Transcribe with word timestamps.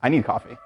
I 0.00 0.08
need 0.08 0.24
coffee. 0.24 0.56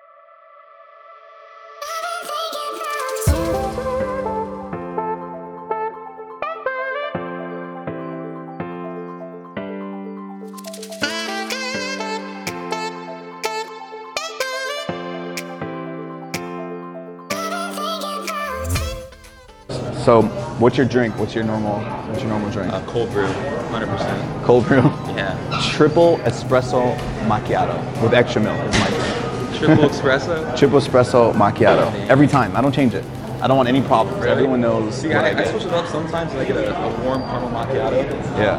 So, 20.05 20.23
what's 20.59 20.77
your 20.77 20.85
drink? 20.85 21.17
What's 21.17 21.33
your 21.33 21.45
normal? 21.45 21.79
What's 22.09 22.21
your 22.21 22.29
normal 22.29 22.51
drink? 22.51 22.73
Uh, 22.73 22.85
cold 22.87 23.09
brew, 23.13 23.25
100%. 23.25 24.45
Cold 24.45 24.67
brew. 24.67 24.83
Yeah. 25.15 25.39
Triple 25.71 26.19
espresso 26.25 26.97
macchiato 27.29 27.79
with 28.03 28.13
extra 28.13 28.43
milk 28.43 28.59
is 28.67 28.81
my 28.81 28.89
drink. 28.89 29.22
Triple 29.63 29.89
espresso. 29.89 30.57
Triple 30.57 30.79
espresso 30.81 31.33
macchiato. 31.35 31.93
Every 32.09 32.27
time. 32.27 32.57
I 32.57 32.61
don't 32.61 32.75
change 32.75 32.95
it. 32.95 33.05
I 33.41 33.47
don't 33.47 33.57
want 33.57 33.69
any 33.69 33.81
problems. 33.83 34.19
Really? 34.21 34.33
Everyone 34.33 34.61
knows. 34.61 34.95
See, 34.95 35.09
what 35.09 35.19
I, 35.19 35.31
I 35.31 35.41
I 35.41 35.45
switch 35.45 35.65
it 35.65 35.73
up 35.73 35.87
sometimes 35.87 36.33
and 36.33 36.41
I 36.41 36.45
get 36.45 36.57
a, 36.57 36.77
a 36.77 36.89
warm 37.05 37.23
caramel 37.23 37.51
macchiato. 37.51 38.05
Yeah. 38.39 38.59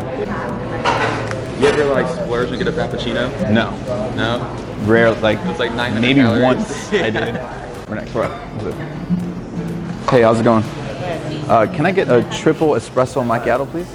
You 1.59 1.67
ever 1.67 1.85
like 1.93 2.07
splurge 2.07 2.49
and 2.49 2.57
get 2.57 2.67
a 2.67 2.71
frappuccino? 2.71 3.29
No. 3.51 3.71
No. 4.15 4.39
Rare. 4.85 5.11
Like 5.15 5.39
It's 5.45 5.59
like 5.59 5.73
900 5.73 6.01
maybe 6.01 6.21
calories. 6.21 6.41
once 6.43 6.93
I 6.93 7.09
did. 7.09 7.35
We're 7.89 7.95
next. 7.95 8.13
We're 8.13 8.23
up. 8.23 10.09
Hey, 10.09 10.21
how's 10.21 10.39
it 10.39 10.43
going? 10.43 10.63
Uh, 11.49 11.67
can 11.73 11.85
I 11.85 11.91
get 11.91 12.09
a 12.09 12.23
triple 12.31 12.69
espresso 12.75 13.23
macchiato, 13.25 13.65
please? 13.69 13.91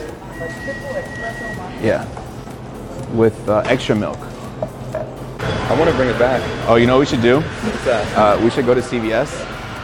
Yeah. 1.82 2.06
With 3.14 3.36
uh, 3.48 3.62
extra 3.66 3.94
milk. 3.94 4.18
I 5.70 5.76
want 5.78 5.90
to 5.90 5.96
bring 5.96 6.08
it 6.08 6.18
back. 6.18 6.40
Oh, 6.68 6.76
you 6.76 6.86
know 6.86 6.94
what 6.94 7.00
we 7.00 7.06
should 7.06 7.22
do? 7.22 7.40
What's 7.40 7.84
that? 7.84 8.16
Uh, 8.16 8.42
we 8.42 8.50
should 8.50 8.64
go 8.66 8.74
to 8.74 8.80
CVS. 8.80 9.28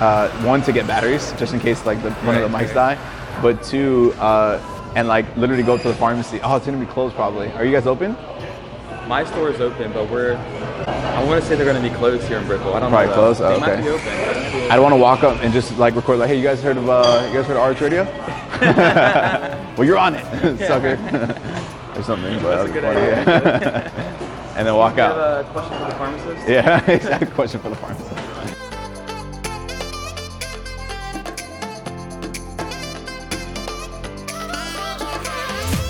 Uh, 0.00 0.28
one 0.44 0.62
to 0.62 0.72
get 0.72 0.86
batteries, 0.86 1.32
just 1.38 1.52
in 1.54 1.60
case 1.60 1.84
like 1.86 2.02
the, 2.02 2.10
one 2.26 2.34
of 2.36 2.42
the 2.42 2.48
Right, 2.48 2.66
mics 2.66 2.74
die. 2.74 2.96
But 3.42 3.62
two, 3.62 4.12
uh, 4.18 4.58
and 4.96 5.06
like 5.08 5.36
literally 5.36 5.62
go 5.62 5.76
to 5.76 5.88
the 5.88 5.94
pharmacy. 5.94 6.40
Oh, 6.42 6.56
it's 6.56 6.66
gonna 6.66 6.78
be 6.78 6.86
closed 6.86 7.14
probably. 7.14 7.50
Are 7.52 7.64
you 7.64 7.72
guys 7.72 7.86
open? 7.86 8.16
My 9.06 9.24
store 9.24 9.50
is 9.50 9.60
open, 9.60 9.92
but 9.92 10.10
we're. 10.10 10.36
I 10.86 11.22
want 11.24 11.40
to 11.42 11.46
say 11.48 11.54
they're 11.56 11.66
going 11.70 11.80
to 11.82 11.88
be 11.88 11.94
closed 11.94 12.26
here 12.26 12.38
in 12.38 12.46
Brickell. 12.46 12.74
I 12.74 12.80
don't 12.80 12.90
Probably 12.90 13.08
know. 13.08 13.14
closed? 13.14 13.40
They 13.40 13.44
Oh, 13.44 13.60
might 13.60 13.72
okay. 13.72 13.82
be 13.82 13.88
open. 13.90 14.04
They 14.06 14.26
might 14.26 14.52
be 14.52 14.70
I 14.70 14.74
don't 14.76 14.82
want 14.82 14.94
to 14.94 14.98
walk 15.00 15.22
up 15.22 15.42
and 15.42 15.52
just 15.52 15.76
like 15.78 15.94
record 15.94 16.18
like, 16.18 16.28
hey, 16.28 16.36
you 16.36 16.42
guys 16.42 16.62
heard 16.62 16.76
of 16.78 16.88
uh, 16.88 17.24
you 17.28 17.34
guys 17.34 17.46
heard 17.46 17.56
of 17.58 17.68
RX 17.70 17.80
Radio? 17.82 18.04
well, 19.76 19.84
you're 19.84 19.98
on 19.98 20.14
it, 20.14 20.24
sucker, 20.66 20.94
or 21.96 22.02
something. 22.02 22.40
But 22.42 22.66
That's 22.66 22.70
a 22.70 22.72
good 22.72 22.82
funny, 22.82 23.00
yeah. 23.00 24.23
And 24.56 24.66
then 24.66 24.74
walk 24.74 24.96
You 24.96 25.02
have 25.02 25.16
out. 25.18 25.44
a 25.44 25.48
question 25.50 25.78
for 25.78 25.84
the 25.86 25.94
pharmacist? 25.96 26.48
Yeah, 26.48 26.90
exact 26.90 27.32
question 27.34 27.60
for 27.60 27.70
the 27.70 27.76
pharmacist. 27.76 28.10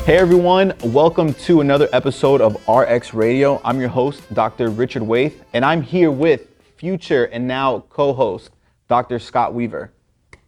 Hey 0.07 0.19
everyone, 0.19 0.75
welcome 0.83 1.33
to 1.33 1.63
another 1.63 1.89
episode 1.95 2.43
of 2.43 2.57
RX 2.69 3.15
Radio. 3.15 3.59
I'm 3.65 3.81
your 3.81 3.89
host, 3.89 4.23
Dr. 4.35 4.69
Richard 4.69 5.03
Waith, 5.03 5.41
and 5.55 5.65
I'm 5.65 5.81
here 5.81 6.11
with 6.11 6.47
future 6.77 7.25
and 7.25 7.49
now 7.49 7.81
co-host, 7.89 8.51
Dr. 8.87 9.19
Scott 9.19 9.55
Weaver. 9.55 9.93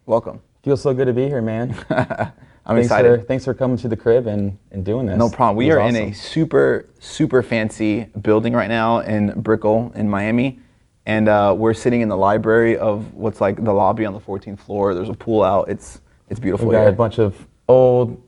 Welcome. 0.05 0.43
Feels 0.63 0.83
so 0.83 0.93
good 0.93 1.07
to 1.07 1.15
be 1.15 1.27
here, 1.27 1.41
man. 1.41 1.75
I'm 2.67 2.77
thanks 2.77 2.87
excited. 2.87 3.21
For, 3.21 3.27
thanks 3.27 3.45
for 3.45 3.55
coming 3.55 3.77
to 3.79 3.89
the 3.89 3.97
crib 3.97 4.27
and, 4.27 4.59
and 4.73 4.85
doing 4.85 5.07
this. 5.07 5.17
No 5.17 5.29
problem. 5.29 5.57
We 5.57 5.71
are 5.71 5.81
was 5.81 5.95
in 5.95 6.11
a 6.11 6.13
super, 6.13 6.89
super 6.99 7.43
fancy 7.43 8.07
building 8.21 8.55
right 8.55 8.69
now 8.69 8.99
in 8.99 9.41
Brickell 9.41 9.93
in 9.95 10.11
Miami. 10.11 10.59
And 11.07 11.29
uh, 11.29 11.55
we're 11.57 11.75
sitting 11.75 12.01
in 12.01 12.09
the 12.09 12.17
library 12.17 12.77
of 12.77 13.15
what's 13.15 13.41
like 13.41 13.63
the 13.63 13.73
lobby 13.73 14.05
on 14.05 14.13
the 14.13 14.21
14th 14.21 14.59
floor. 14.59 14.95
There's 14.95 15.09
a 15.09 15.15
pool 15.15 15.45
out. 15.45 15.69
It's 15.69 16.01
it's 16.29 16.41
beautiful. 16.41 16.67
We've 16.67 16.75
got 16.75 16.81
here. 16.81 16.89
a 16.89 16.93
bunch 16.93 17.21
of 17.21 17.47
old 17.69 18.21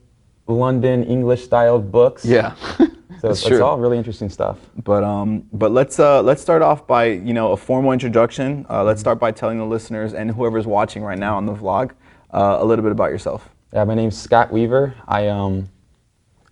London 0.46 1.02
English 1.04 1.44
styled 1.44 1.90
books. 1.90 2.24
Yeah. 2.24 2.54
So 3.20 3.30
it's, 3.30 3.44
true. 3.44 3.62
all 3.62 3.78
really 3.78 3.98
interesting 3.98 4.30
stuff. 4.30 4.58
But 4.84 5.02
um, 5.02 5.44
but 5.52 5.72
let's 5.72 5.98
uh, 5.98 6.22
let's 6.22 6.40
start 6.40 6.62
off 6.62 6.86
by 6.86 7.06
you 7.06 7.34
know 7.34 7.50
a 7.50 7.56
formal 7.56 7.90
introduction. 7.90 8.64
Uh, 8.70 8.84
let's 8.84 9.00
start 9.00 9.18
by 9.18 9.32
telling 9.32 9.58
the 9.58 9.66
listeners 9.66 10.14
and 10.14 10.30
whoever's 10.30 10.68
watching 10.68 11.02
right 11.02 11.18
now 11.18 11.36
on 11.36 11.44
the 11.44 11.52
vlog 11.52 11.90
uh, 12.32 12.58
a 12.60 12.64
little 12.64 12.84
bit 12.84 12.92
about 12.92 13.10
yourself. 13.10 13.50
Yeah, 13.70 13.84
my 13.84 13.94
name's 13.94 14.16
Scott 14.16 14.50
Weaver. 14.50 14.94
I 15.06 15.28
um, 15.28 15.68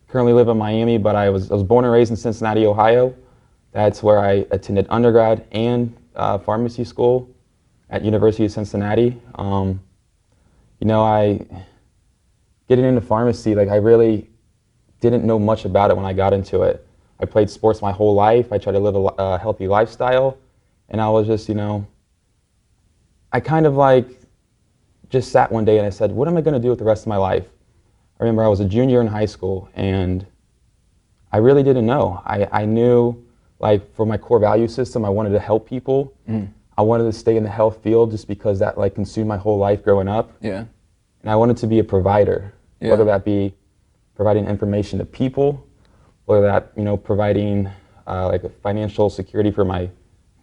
currently 0.06 0.34
live 0.34 0.48
in 0.48 0.58
Miami, 0.58 0.98
but 0.98 1.16
I 1.16 1.30
was, 1.30 1.50
I 1.50 1.54
was 1.54 1.62
born 1.62 1.86
and 1.86 1.92
raised 1.92 2.10
in 2.10 2.16
Cincinnati, 2.16 2.66
Ohio. 2.66 3.14
That's 3.72 4.02
where 4.02 4.18
I 4.18 4.44
attended 4.50 4.86
undergrad 4.90 5.46
and 5.50 5.96
uh, 6.14 6.36
pharmacy 6.36 6.84
school 6.84 7.30
at 7.88 8.04
University 8.04 8.44
of 8.44 8.52
Cincinnati. 8.52 9.18
Um, 9.36 9.80
you 10.78 10.86
know, 10.86 11.02
I 11.02 11.40
getting 12.68 12.84
into 12.84 13.00
pharmacy, 13.00 13.54
like 13.54 13.68
I 13.68 13.76
really 13.76 14.28
didn't 15.00 15.24
know 15.24 15.38
much 15.38 15.64
about 15.64 15.90
it 15.90 15.96
when 15.96 16.04
I 16.04 16.12
got 16.12 16.34
into 16.34 16.64
it. 16.64 16.86
I 17.18 17.24
played 17.24 17.48
sports 17.48 17.80
my 17.80 17.92
whole 17.92 18.14
life. 18.14 18.52
I 18.52 18.58
tried 18.58 18.72
to 18.72 18.78
live 18.78 18.94
a 18.94 18.98
a 19.18 19.38
healthy 19.38 19.68
lifestyle, 19.68 20.36
and 20.90 21.00
I 21.00 21.08
was 21.08 21.26
just, 21.26 21.48
you 21.48 21.54
know, 21.54 21.86
I 23.32 23.40
kind 23.40 23.64
of 23.64 23.74
like 23.74 24.06
just 25.08 25.30
sat 25.30 25.50
one 25.50 25.64
day 25.64 25.78
and 25.78 25.86
I 25.86 25.90
said, 25.90 26.12
what 26.12 26.28
am 26.28 26.36
I 26.36 26.40
going 26.40 26.54
to 26.54 26.60
do 26.60 26.68
with 26.70 26.78
the 26.78 26.84
rest 26.84 27.02
of 27.04 27.08
my 27.08 27.16
life? 27.16 27.46
I 28.18 28.22
remember 28.24 28.42
I 28.44 28.48
was 28.48 28.60
a 28.60 28.64
junior 28.64 29.00
in 29.00 29.06
high 29.06 29.26
school 29.26 29.68
and 29.74 30.26
I 31.32 31.38
really 31.38 31.62
didn't 31.62 31.86
know. 31.86 32.22
I, 32.24 32.48
I 32.50 32.64
knew, 32.64 33.24
like, 33.58 33.94
for 33.94 34.06
my 34.06 34.16
core 34.16 34.38
value 34.38 34.68
system, 34.68 35.04
I 35.04 35.08
wanted 35.10 35.30
to 35.30 35.38
help 35.40 35.68
people. 35.68 36.14
I 36.78 36.82
wanted 36.82 37.04
to 37.04 37.12
stay 37.12 37.36
in 37.36 37.42
the 37.42 37.50
health 37.50 37.82
field 37.82 38.10
just 38.10 38.26
because 38.28 38.58
that, 38.58 38.78
like, 38.78 38.94
consumed 38.94 39.28
my 39.28 39.36
whole 39.36 39.58
life 39.58 39.82
growing 39.82 40.08
up. 40.08 40.32
Yeah. 40.40 40.64
And 41.22 41.30
I 41.30 41.36
wanted 41.36 41.56
to 41.58 41.66
be 41.66 41.78
a 41.78 41.84
provider, 41.84 42.52
Yeah. 42.80 42.90
whether 42.90 43.04
that 43.04 43.24
be 43.24 43.54
providing 44.14 44.46
information 44.46 44.98
to 44.98 45.04
people, 45.04 45.66
whether 46.24 46.42
that, 46.46 46.72
you 46.76 46.84
know, 46.84 46.96
providing, 46.96 47.68
uh, 48.06 48.28
like, 48.28 48.44
a 48.44 48.48
financial 48.48 49.10
security 49.10 49.50
for 49.50 49.64
my 49.64 49.90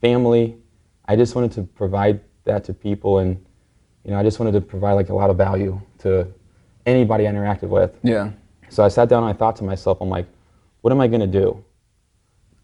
family. 0.02 0.58
I 1.06 1.16
just 1.16 1.36
wanted 1.36 1.52
to 1.54 1.64
provide 1.64 2.20
that 2.46 2.64
to 2.66 2.74
people 2.74 3.20
and, 3.20 3.44
you 4.04 4.12
know, 4.12 4.20
I 4.20 4.24
just 4.24 4.40
wanted 4.40 4.54
to 4.54 4.62
provide, 4.62 4.94
like, 4.94 5.10
a 5.10 5.16
lot 5.16 5.30
of 5.30 5.38
value 5.38 5.80
to 6.00 6.28
anybody 6.86 7.28
I 7.28 7.32
interacted 7.32 7.70
with. 7.70 7.98
Yeah. 8.04 8.32
So 8.70 8.84
I 8.84 8.88
sat 8.88 9.10
down 9.10 9.24
and 9.24 9.34
I 9.34 9.38
thought 9.38 9.56
to 9.58 9.64
myself, 9.64 10.00
I'm 10.02 10.10
like, 10.10 10.26
what 10.82 10.92
am 10.92 11.00
I 11.00 11.08
gonna 11.08 11.28
do? 11.28 11.64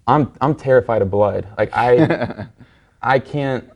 I'm 0.07 0.33
I'm 0.41 0.55
terrified 0.55 1.01
of 1.01 1.11
blood. 1.11 1.47
Like 1.57 1.69
I 1.73 2.47
I 3.01 3.19
can't 3.19 3.69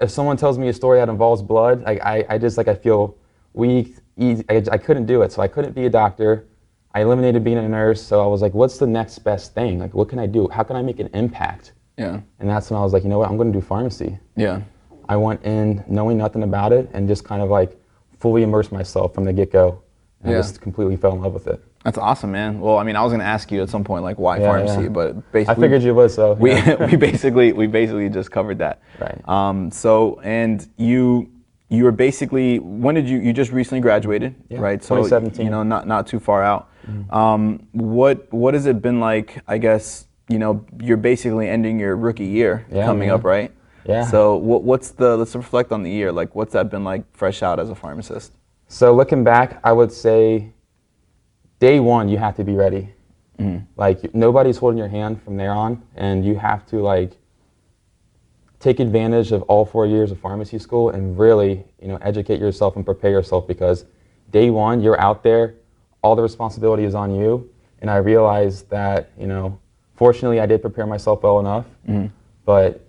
if 0.00 0.10
someone 0.10 0.36
tells 0.36 0.58
me 0.58 0.68
a 0.68 0.72
story 0.72 0.98
that 0.98 1.08
involves 1.08 1.42
blood, 1.42 1.82
like 1.82 2.00
I, 2.02 2.24
I 2.28 2.38
just 2.38 2.58
like 2.58 2.68
I 2.68 2.74
feel 2.74 3.16
weak, 3.54 3.96
easy, 4.18 4.44
I, 4.50 4.62
I 4.72 4.78
couldn't 4.78 5.06
do 5.06 5.22
it. 5.22 5.32
So 5.32 5.40
I 5.40 5.48
couldn't 5.48 5.74
be 5.74 5.86
a 5.86 5.90
doctor. 5.90 6.46
I 6.94 7.02
eliminated 7.02 7.44
being 7.44 7.58
a 7.58 7.68
nurse. 7.68 8.02
So 8.02 8.22
I 8.22 8.26
was 8.26 8.42
like, 8.42 8.54
what's 8.54 8.78
the 8.78 8.86
next 8.86 9.20
best 9.20 9.54
thing? 9.54 9.78
Like 9.78 9.94
what 9.94 10.08
can 10.08 10.18
I 10.18 10.26
do? 10.26 10.48
How 10.48 10.62
can 10.62 10.76
I 10.76 10.82
make 10.82 10.98
an 10.98 11.10
impact? 11.14 11.72
Yeah. 11.96 12.20
And 12.40 12.48
that's 12.48 12.70
when 12.70 12.78
I 12.78 12.82
was 12.82 12.92
like, 12.92 13.04
you 13.04 13.08
know 13.08 13.18
what, 13.18 13.30
I'm 13.30 13.36
gonna 13.36 13.52
do 13.52 13.60
pharmacy. 13.60 14.18
Yeah. 14.34 14.62
I 15.08 15.16
went 15.16 15.42
in 15.44 15.84
knowing 15.88 16.18
nothing 16.18 16.42
about 16.42 16.72
it 16.72 16.88
and 16.92 17.08
just 17.08 17.24
kind 17.24 17.42
of 17.42 17.48
like 17.50 17.76
fully 18.18 18.42
immersed 18.42 18.72
myself 18.72 19.14
from 19.14 19.24
the 19.24 19.32
get 19.32 19.52
go. 19.52 19.82
And 20.22 20.32
Yeah. 20.32 20.38
I 20.38 20.40
just 20.40 20.60
completely 20.60 20.96
fell 20.96 21.12
in 21.12 21.20
love 21.20 21.34
with 21.34 21.46
it. 21.46 21.62
That's 21.84 21.98
awesome, 21.98 22.32
man. 22.32 22.60
Well, 22.60 22.78
I 22.78 22.82
mean, 22.82 22.96
I 22.96 23.02
was 23.04 23.12
gonna 23.12 23.22
ask 23.24 23.52
you 23.52 23.62
at 23.62 23.68
some 23.68 23.84
point 23.84 24.02
like 24.02 24.18
why 24.18 24.38
Yeah, 24.38 24.46
pharmacy, 24.46 24.82
yeah. 24.84 24.88
but 24.88 25.32
basically 25.32 25.62
I 25.62 25.64
figured 25.66 25.82
you 25.82 25.94
would, 25.94 26.10
so 26.10 26.32
we 26.32 26.50
we 26.90 26.96
basically 26.96 27.52
we 27.52 27.66
basically 27.68 28.08
just 28.08 28.30
covered 28.32 28.58
that. 28.58 28.80
Right. 29.00 29.20
Um, 29.28 29.70
so 29.70 30.18
and 30.24 30.66
you 30.76 31.28
you 31.68 31.84
were 31.84 31.92
basically 31.92 32.58
when 32.58 32.94
did 32.96 33.08
you 33.08 33.18
you 33.18 33.32
just 33.32 33.52
recently 33.52 33.80
graduated, 33.80 34.34
Yeah, 34.48 34.58
right? 34.60 34.82
So 34.82 34.96
2017. 34.96 35.44
you 35.44 35.50
know 35.50 35.62
not 35.62 35.86
not 35.86 36.06
too 36.08 36.18
far 36.18 36.42
out. 36.42 36.68
Um, 37.10 37.66
what 37.72 38.32
what 38.32 38.54
has 38.54 38.66
it 38.66 38.80
been 38.82 38.98
like? 38.98 39.38
I 39.46 39.58
guess 39.58 40.06
you 40.28 40.38
know 40.40 40.64
you're 40.80 40.96
basically 40.96 41.48
ending 41.48 41.78
your 41.78 41.94
rookie 41.96 42.24
year 42.26 42.66
coming 42.72 43.08
man. 43.08 43.10
up, 43.16 43.22
right? 43.24 43.52
Yeah. 43.88 44.06
So 44.06 44.36
what 44.36 44.62
what's 44.62 44.90
the 44.90 45.16
let's 45.16 45.34
reflect 45.34 45.72
on 45.72 45.82
the 45.82 45.90
year. 45.90 46.12
Like 46.12 46.34
what's 46.34 46.52
that 46.52 46.70
been 46.70 46.84
like 46.84 47.04
fresh 47.16 47.42
out 47.42 47.60
as 47.60 47.70
a 47.70 47.74
pharmacist? 47.74 48.32
So 48.68 48.94
looking 48.94 49.24
back, 49.24 49.60
I 49.62 49.72
would 49.72 49.92
say 49.92 50.52
day 51.58 51.80
one 51.80 52.08
you 52.08 52.18
have 52.18 52.36
to 52.36 52.44
be 52.44 52.54
ready. 52.54 52.92
Mm. 53.38 53.66
Like 53.76 54.14
nobody's 54.14 54.56
holding 54.56 54.78
your 54.78 54.88
hand 54.88 55.22
from 55.22 55.36
there 55.36 55.52
on, 55.52 55.82
and 55.94 56.24
you 56.24 56.36
have 56.36 56.66
to 56.66 56.76
like 56.76 57.12
take 58.58 58.80
advantage 58.80 59.32
of 59.32 59.42
all 59.42 59.64
four 59.64 59.86
years 59.86 60.10
of 60.10 60.18
pharmacy 60.18 60.58
school 60.58 60.90
and 60.90 61.18
really, 61.18 61.64
you 61.80 61.88
know, 61.88 61.96
educate 61.96 62.40
yourself 62.40 62.76
and 62.76 62.84
prepare 62.84 63.10
yourself 63.10 63.46
because 63.46 63.84
day 64.30 64.50
one 64.50 64.80
you're 64.80 64.98
out 65.00 65.22
there, 65.22 65.54
all 66.02 66.16
the 66.16 66.22
responsibility 66.22 66.84
is 66.84 66.94
on 66.94 67.14
you. 67.14 67.48
And 67.80 67.90
I 67.90 67.96
realized 67.96 68.68
that, 68.70 69.10
you 69.18 69.26
know, 69.26 69.58
fortunately 69.94 70.40
I 70.40 70.46
did 70.46 70.62
prepare 70.62 70.86
myself 70.86 71.22
well 71.22 71.38
enough, 71.38 71.66
mm. 71.88 72.10
But 72.46 72.80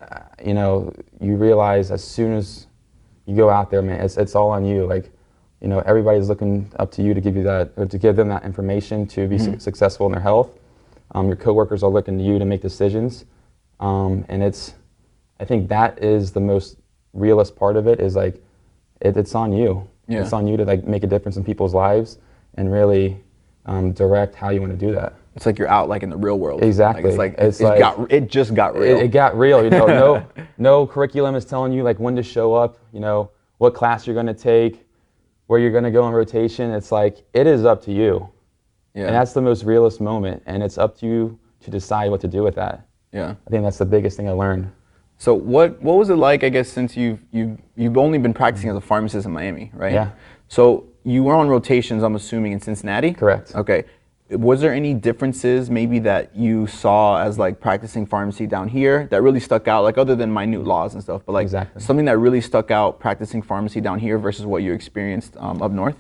you 0.46 0.54
know, 0.54 0.94
you 1.20 1.36
realize 1.36 1.92
as 1.92 2.04
soon 2.04 2.34
as 2.34 2.68
you 3.26 3.36
go 3.36 3.50
out 3.50 3.70
there, 3.70 3.82
man, 3.82 4.00
it's, 4.00 4.16
it's 4.16 4.36
all 4.36 4.52
on 4.52 4.64
you. 4.64 4.86
Like, 4.86 5.12
you 5.60 5.68
know, 5.68 5.80
everybody's 5.80 6.30
looking 6.30 6.72
up 6.80 6.92
to 6.92 7.02
you 7.02 7.14
to 7.14 7.20
give 7.20 7.36
you 7.36 7.44
that, 7.44 7.74
or 7.76 7.86
to 7.88 7.98
give 7.98 8.16
them 8.16 8.30
that 8.30 8.46
information 8.46 9.06
to 9.08 9.28
be 9.28 9.38
su- 9.38 9.60
successful 9.60 10.06
in 10.06 10.14
their 10.14 10.22
health. 10.22 10.52
Um, 11.12 11.28
your 11.28 11.36
coworkers 11.36 11.84
are 11.84 11.90
looking 11.90 12.18
to 12.18 12.24
you 12.24 12.40
to 12.40 12.46
make 12.46 12.62
decisions, 12.62 13.26
um, 13.80 14.24
and 14.30 14.44
it's 14.44 14.76
I 15.40 15.46
think 15.46 15.70
that 15.70 16.02
is 16.02 16.32
the 16.32 16.40
most 16.40 16.78
realist 17.14 17.56
part 17.56 17.76
of 17.76 17.88
it. 17.88 18.00
Is 18.00 18.16
like, 18.16 18.42
it, 19.02 19.18
it's 19.18 19.36
on 19.36 19.52
you. 19.52 19.88
Yeah. 20.08 20.22
It's 20.22 20.34
on 20.34 20.48
you 20.48 20.56
to 20.58 20.66
like 20.66 20.86
make 20.86 21.04
a 21.04 21.08
difference 21.08 21.36
in 21.38 21.44
people's 21.44 21.74
lives 21.74 22.20
and 22.54 22.72
really 22.72 23.18
um, 23.66 23.92
direct 23.92 24.36
how 24.36 24.50
you 24.50 24.62
want 24.62 24.72
to 24.72 24.86
do 24.86 24.94
that. 24.94 25.14
It's 25.38 25.46
like 25.46 25.60
you're 25.60 25.68
out 25.68 25.88
like 25.88 26.02
in 26.02 26.10
the 26.10 26.18
real 26.18 26.40
world. 26.40 26.64
Exactly. 26.64 27.04
Like, 27.16 27.34
it's 27.34 27.38
like 27.40 27.48
It's 27.48 27.60
it, 27.62 27.64
like- 27.64 27.80
got 27.80 28.12
it 28.12 28.28
just 28.28 28.56
got 28.56 28.76
real. 28.76 28.98
It, 28.98 29.04
it 29.04 29.08
got 29.10 29.38
real. 29.38 29.64
You 29.64 29.70
know, 29.70 29.86
no, 29.86 30.28
no 30.58 30.88
curriculum 30.88 31.36
is 31.36 31.46
telling 31.46 31.72
you 31.72 31.84
like 31.84 32.00
when 32.00 32.16
to 32.16 32.24
show 32.24 32.56
up. 32.56 32.80
You 32.92 33.00
know, 33.00 33.30
what 33.60 33.76
class 33.76 34.08
you're 34.08 34.16
going 34.16 34.26
to 34.26 34.34
take, 34.34 34.88
where 35.46 35.60
you're 35.60 35.72
going 35.72 35.84
to 35.84 35.92
go 35.92 36.02
on 36.04 36.12
rotation. 36.12 36.72
It's 36.72 36.92
like 36.92 37.24
it 37.34 37.46
is 37.46 37.66
up 37.66 37.84
to 37.84 37.94
you, 37.94 38.28
yeah. 38.96 39.06
and 39.06 39.16
that's 39.16 39.34
the 39.34 39.42
most 39.42 39.64
realist 39.64 40.02
moment. 40.02 40.42
And 40.48 40.64
it's 40.64 40.80
up 40.80 40.98
to 41.00 41.06
you 41.06 41.40
to 41.62 41.70
decide 41.70 42.10
what 42.10 42.20
to 42.22 42.28
do 42.28 42.42
with 42.42 42.56
that. 42.56 42.88
yeah. 43.12 43.36
I 43.46 43.50
think 43.52 43.64
that's 43.64 43.78
the 43.78 43.86
biggest 43.86 44.18
thing 44.18 44.28
I 44.28 44.32
learned. 44.32 44.72
So 45.20 45.36
what 45.36 45.80
what 45.84 45.98
was 45.98 46.10
it 46.10 46.16
like? 46.16 46.44
I 46.44 46.50
guess 46.50 46.68
since 46.68 46.98
you've 46.98 47.20
you've 47.32 47.60
you've 47.76 47.98
only 47.98 48.18
been 48.18 48.34
practicing 48.34 48.72
as 48.72 48.76
a 48.76 48.82
pharmacist 48.82 49.28
in 49.28 49.32
Miami, 49.32 49.72
right? 49.76 49.94
Yeah. 49.94 50.12
So 50.48 50.86
you 51.04 51.24
were 51.24 51.36
on 51.36 51.48
rotations, 51.48 52.04
I'm 52.04 52.16
assuming, 52.16 52.52
in 52.54 52.60
Cincinnati. 52.60 53.14
Correct. 53.14 53.56
Okay. 53.56 53.86
Was 54.30 54.60
there 54.60 54.74
any 54.74 54.94
differences 54.94 55.70
maybe 55.70 56.00
that 56.00 56.36
you 56.36 56.68
saw 56.68 57.22
as 57.22 57.40
like 57.40 57.62
practicing 57.62 58.06
pharmacy 58.06 58.46
down 58.46 58.68
here 58.68 59.08
that 59.10 59.22
really 59.22 59.40
stuck 59.40 59.70
out, 59.70 59.84
like 59.84 59.98
other 59.98 60.16
than 60.16 60.34
minute 60.34 60.66
laws 60.66 60.94
and 60.96 61.02
stuff, 61.02 61.22
but 61.26 61.32
like 61.32 61.44
Exactly. 61.44 61.82
something 61.82 62.06
that 62.06 62.18
really 62.18 62.42
stuck 62.42 62.70
out 62.70 63.00
practicing 63.00 63.42
pharmacy 63.42 63.80
down 63.80 64.00
here 64.00 64.18
versus 64.18 64.46
what 64.46 64.64
you 64.64 64.74
experienced 64.74 65.38
um, 65.38 65.62
up 65.62 65.72
north? 65.72 65.96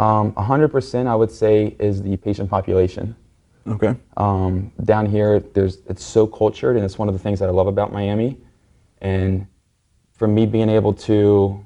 Um, 0.00 0.32
100% 0.32 1.06
I 1.06 1.14
would 1.14 1.30
say 1.30 1.76
is 1.78 2.02
the 2.02 2.16
patient 2.16 2.50
population. 2.50 3.14
Okay. 3.68 3.94
Um, 4.16 4.72
down 4.82 5.06
here, 5.06 5.38
there's 5.38 5.78
it's 5.86 6.02
so 6.02 6.26
cultured, 6.26 6.76
and 6.76 6.84
it's 6.84 6.98
one 6.98 7.08
of 7.08 7.14
the 7.14 7.20
things 7.20 7.38
that 7.38 7.48
I 7.48 7.52
love 7.52 7.66
about 7.66 7.92
Miami. 7.92 8.38
And 9.00 9.46
for 10.14 10.26
me, 10.26 10.46
being 10.46 10.70
able 10.70 10.94
to 10.94 11.64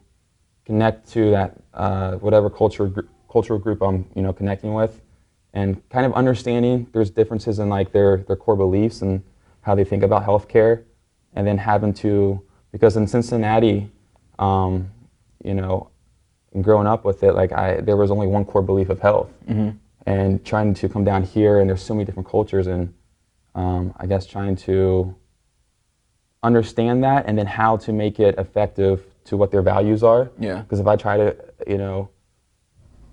connect 0.66 1.08
to 1.12 1.30
that 1.30 1.56
uh, 1.72 2.16
whatever 2.16 2.50
culture 2.50 2.88
gr- 2.88 3.02
cultural 3.30 3.58
group 3.58 3.80
I'm 3.80 4.06
you 4.14 4.22
know 4.22 4.32
connecting 4.32 4.74
with, 4.74 5.00
and 5.54 5.88
kind 5.88 6.04
of 6.04 6.12
understanding 6.12 6.86
there's 6.92 7.10
differences 7.10 7.58
in 7.58 7.70
like 7.70 7.92
their 7.92 8.18
their 8.18 8.36
core 8.36 8.56
beliefs 8.56 9.00
and 9.00 9.22
how 9.62 9.74
they 9.74 9.84
think 9.84 10.02
about 10.02 10.26
healthcare, 10.26 10.82
and 11.34 11.46
then 11.46 11.56
having 11.56 11.94
to 11.94 12.42
because 12.72 12.96
in 12.96 13.06
Cincinnati, 13.06 13.90
um, 14.38 14.90
you 15.42 15.54
know, 15.54 15.88
growing 16.60 16.86
up 16.86 17.04
with 17.04 17.22
it, 17.22 17.32
like 17.34 17.52
I, 17.52 17.80
there 17.80 17.96
was 17.96 18.10
only 18.10 18.26
one 18.26 18.44
core 18.44 18.62
belief 18.62 18.90
of 18.90 19.00
health, 19.00 19.30
and 20.06 20.44
trying 20.44 20.74
to 20.74 20.88
come 20.88 21.04
down 21.04 21.22
here, 21.22 21.60
and 21.60 21.68
there's 21.70 21.82
so 21.82 21.94
many 21.94 22.04
different 22.04 22.28
cultures, 22.28 22.66
and 22.66 22.92
um, 23.54 23.94
I 23.96 24.06
guess 24.06 24.26
trying 24.26 24.56
to 24.56 25.14
understand 26.42 27.04
that, 27.04 27.26
and 27.26 27.38
then 27.38 27.46
how 27.46 27.76
to 27.78 27.92
make 27.92 28.20
it 28.20 28.36
effective 28.38 29.04
to 29.24 29.36
what 29.36 29.50
their 29.50 29.62
values 29.62 30.02
are. 30.02 30.30
Yeah. 30.38 30.60
Because 30.60 30.80
if 30.80 30.86
I 30.86 30.96
try 30.96 31.16
to, 31.16 31.36
you 31.66 31.78
know, 31.78 32.10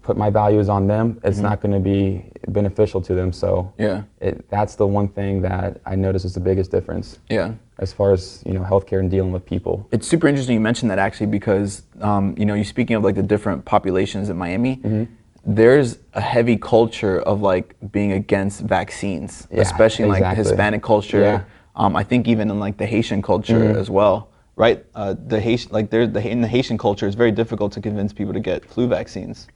put 0.02 0.18
my 0.18 0.30
values 0.30 0.68
on 0.70 0.88
them, 0.88 1.20
it's 1.24 1.38
not 1.40 1.62
going 1.62 1.72
to 1.74 1.80
be 1.80 2.26
beneficial 2.48 3.02
to 3.02 3.14
them. 3.14 3.32
So 3.32 3.72
Yeah. 3.78 4.04
it, 4.20 4.50
that's 4.50 4.76
the 4.76 4.88
one 4.88 5.08
thing 5.08 5.42
that 5.44 5.80
I 5.86 5.96
notice 5.96 6.26
is 6.26 6.34
the 6.34 6.40
biggest 6.40 6.72
difference 6.72 7.20
Yeah. 7.30 7.52
as 7.80 7.94
far 7.94 8.12
as 8.12 8.42
you 8.46 8.54
know 8.54 8.62
healthcare 8.62 9.00
and 9.00 9.10
dealing 9.12 9.32
with 9.32 9.46
people. 9.46 9.88
It's 9.92 10.08
super 10.08 10.28
interesting 10.28 10.56
you 10.56 10.60
mentioned 10.60 10.90
that 10.92 11.00
actually 11.00 11.28
because 11.28 11.84
um, 12.02 12.36
you 12.38 12.46
know 12.46 12.56
you 12.56 12.64
speaking 12.64 12.96
of 12.96 13.04
like 13.04 13.16
the 13.16 13.24
different 13.24 13.64
populations 13.66 14.30
in 14.30 14.38
Miami, 14.38 14.78
Mm-hmm. 14.78 15.04
there's 15.46 15.98
a 16.14 16.22
heavy 16.22 16.58
culture 16.58 17.20
of 17.22 17.42
like 17.42 17.76
being 17.92 18.12
against 18.14 18.62
vaccines, 18.62 19.48
Yeah, 19.52 19.62
especially 19.62 20.04
in 20.06 20.10
like 20.10 20.20
exactly. 20.22 20.44
Hispanic 20.44 20.82
culture. 20.84 21.22
Yeah. 21.22 21.44
Um, 21.76 21.96
I 21.96 22.04
think 22.04 22.28
even 22.28 22.50
in 22.52 22.60
like 22.60 22.78
the 22.78 22.86
Haitian 22.86 23.22
culture 23.22 23.60
Mm-hmm. 23.60 23.80
as 23.80 23.90
well, 23.90 24.30
right? 24.56 24.84
Uh, 24.96 25.14
the 25.28 25.40
Haitian 25.40 25.72
like 25.72 25.90
the 25.92 26.02
in 26.28 26.42
the 26.42 26.48
Haitian 26.48 26.78
culture, 26.78 27.06
it's 27.08 27.16
very 27.16 27.32
difficult 27.32 27.72
to 27.74 27.82
convince 27.82 28.12
people 28.14 28.34
to 28.34 28.40
get 28.40 28.66
flu 28.66 28.88
vaccines. 28.88 29.48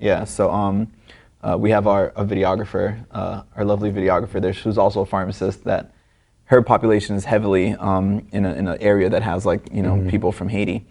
Yeah, 0.00 0.24
so 0.24 0.50
um, 0.50 0.90
uh, 1.42 1.56
we 1.58 1.70
have 1.70 1.86
our 1.86 2.12
a 2.16 2.24
videographer, 2.24 3.04
uh, 3.10 3.42
our 3.56 3.64
lovely 3.64 3.92
videographer 3.92 4.40
there, 4.40 4.52
who's 4.52 4.78
also 4.78 5.02
a 5.02 5.06
pharmacist. 5.06 5.64
That 5.64 5.92
her 6.44 6.62
population 6.62 7.16
is 7.16 7.24
heavily 7.26 7.74
um, 7.74 8.26
in, 8.32 8.44
a, 8.44 8.52
in 8.54 8.66
an 8.66 8.78
area 8.80 9.08
that 9.10 9.22
has 9.22 9.46
like 9.46 9.68
you 9.72 9.82
know 9.82 9.94
Mm-hmm. 9.96 10.08
people 10.08 10.32
from 10.32 10.48
Haiti, 10.48 10.86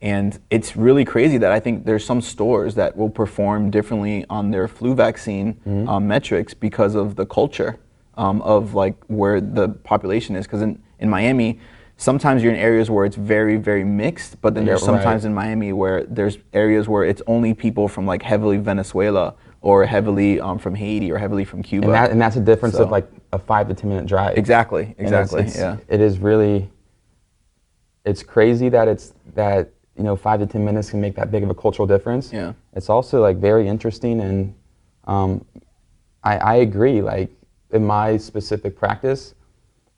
and 0.00 0.38
it's 0.50 0.76
really 0.76 1.04
crazy 1.04 1.38
that 1.38 1.52
I 1.52 1.60
think 1.60 1.84
there's 1.84 2.04
some 2.04 2.20
stores 2.20 2.74
that 2.76 2.96
will 2.96 3.10
perform 3.10 3.70
differently 3.70 4.24
on 4.30 4.50
their 4.50 4.66
flu 4.66 4.94
vaccine 4.94 5.54
Mm-hmm. 5.66 5.88
um, 5.88 6.08
metrics 6.08 6.54
because 6.54 6.94
of 6.94 7.16
the 7.16 7.26
culture 7.26 7.78
um, 8.16 8.40
of 8.42 8.74
like 8.74 8.96
where 9.08 9.40
the 9.40 9.68
population 9.68 10.36
is. 10.36 10.46
Because 10.46 10.62
in, 10.62 10.82
in 11.00 11.10
Miami, 11.10 11.60
sometimes 12.04 12.42
you're 12.42 12.52
in 12.52 12.58
areas 12.58 12.90
where 12.90 13.04
it's 13.06 13.16
very 13.16 13.56
very 13.56 13.84
mixed, 13.84 14.40
but 14.42 14.54
then 14.54 14.62
Yeah, 14.64 14.70
there's 14.72 14.82
right. 14.82 14.86
sometimes 14.94 15.24
in 15.24 15.32
Miami 15.34 15.72
where 15.72 16.04
there's 16.04 16.36
areas 16.52 16.86
where 16.92 17.04
it's 17.04 17.22
only 17.26 17.54
people 17.54 17.88
from 17.88 18.04
like 18.06 18.22
heavily 18.22 18.58
Venezuela 18.58 19.34
or 19.62 19.86
heavily 19.86 20.38
um, 20.40 20.58
from 20.58 20.74
Haiti 20.74 21.10
or 21.10 21.16
heavily 21.18 21.44
from 21.46 21.62
Cuba. 21.62 21.86
And 21.86 21.94
that 21.94 22.10
and 22.12 22.20
that's 22.20 22.36
a 22.36 22.40
difference 22.50 22.76
So- 22.76 22.84
of 22.84 22.90
like 22.90 23.08
a 23.32 23.38
five 23.38 23.66
to 23.68 23.74
ten 23.74 23.88
minute 23.88 24.06
drive. 24.06 24.36
exactly, 24.36 24.84
And 24.98 25.06
it's- 25.08 25.10
exactly, 25.10 25.40
it's- 25.40 25.56
yeah, 25.58 25.76
It 25.94 26.00
is 26.00 26.18
really. 26.18 26.70
It's 28.04 28.22
crazy 28.22 28.68
that 28.68 28.86
it's 28.86 29.14
that 29.34 29.70
you 29.96 30.04
know 30.04 30.14
five 30.16 30.38
to 30.40 30.46
ten 30.46 30.62
minutes 30.64 30.90
can 30.90 31.00
make 31.00 31.14
that 31.16 31.30
big 31.30 31.42
of 31.42 31.48
a 31.50 31.54
cultural 31.54 31.86
difference. 31.94 32.32
Yeah. 32.32 32.52
It's 32.74 32.90
also 32.90 33.22
like 33.22 33.38
very 33.38 33.66
interesting, 33.66 34.20
and 34.20 34.54
um, 35.06 35.30
I, 36.22 36.36
I 36.36 36.54
agree. 36.56 37.00
Like 37.00 37.30
in 37.70 37.82
my 37.86 38.18
specific 38.18 38.76
practice, 38.76 39.34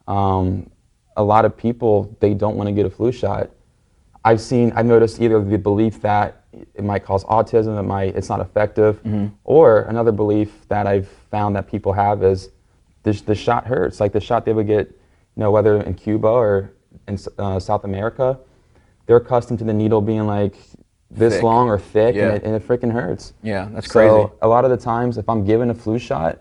um, 0.06 0.70
a 1.16 1.22
lot 1.22 1.44
of 1.44 1.56
people 1.56 2.14
they 2.20 2.34
don't 2.34 2.56
want 2.56 2.68
to 2.68 2.72
get 2.72 2.86
a 2.86 2.90
flu 2.90 3.10
shot. 3.12 3.50
I've 4.24 4.40
seen, 4.40 4.72
I've 4.74 4.86
noticed 4.86 5.20
either 5.20 5.42
the 5.42 5.56
belief 5.58 6.00
that 6.02 6.42
it 6.74 6.82
might 6.84 7.04
cause 7.04 7.24
autism, 7.24 7.78
it 7.78 7.82
might, 7.82 8.16
it's 8.16 8.28
not 8.28 8.40
effective, 8.40 9.00
or 9.44 9.82
another 9.82 10.12
belief 10.12 10.66
that 10.68 10.86
I've 10.86 11.08
found 11.30 11.54
that 11.56 11.68
people 11.68 11.92
have 11.92 12.22
is 12.22 12.50
this, 13.02 13.20
the 13.20 13.34
shot 13.34 13.66
hurts. 13.66 14.00
Like 14.00 14.12
the 14.12 14.20
shot 14.20 14.44
they 14.44 14.52
would 14.52 14.66
get, 14.66 14.88
you 14.88 15.40
know, 15.40 15.50
whether 15.50 15.80
in 15.82 15.94
Cuba 15.94 16.26
or 16.28 16.72
in 17.06 17.18
uh, 17.38 17.60
South 17.60 17.84
America, 17.84 18.38
they're 19.06 19.18
accustomed 19.18 19.58
to 19.60 19.64
the 19.64 19.72
needle 19.72 20.00
being 20.00 20.26
like 20.26 20.56
this 21.10 21.34
Thick. 21.34 21.42
long 21.44 21.68
or 21.68 21.78
thick, 21.78 22.16
Yeah. 22.16 22.28
and, 22.28 22.36
it, 22.38 22.42
and 22.42 22.54
it 22.56 22.66
freaking 22.66 22.90
hurts. 22.92 23.32
yeah. 23.42 23.68
That's 23.70 23.86
So 23.86 23.92
crazy. 24.24 24.32
a 24.42 24.48
lot 24.48 24.64
of 24.64 24.70
the 24.72 24.76
times, 24.76 25.18
if 25.18 25.28
I'm 25.28 25.44
given 25.44 25.70
a 25.70 25.74
flu 25.74 25.98
shot 26.00 26.40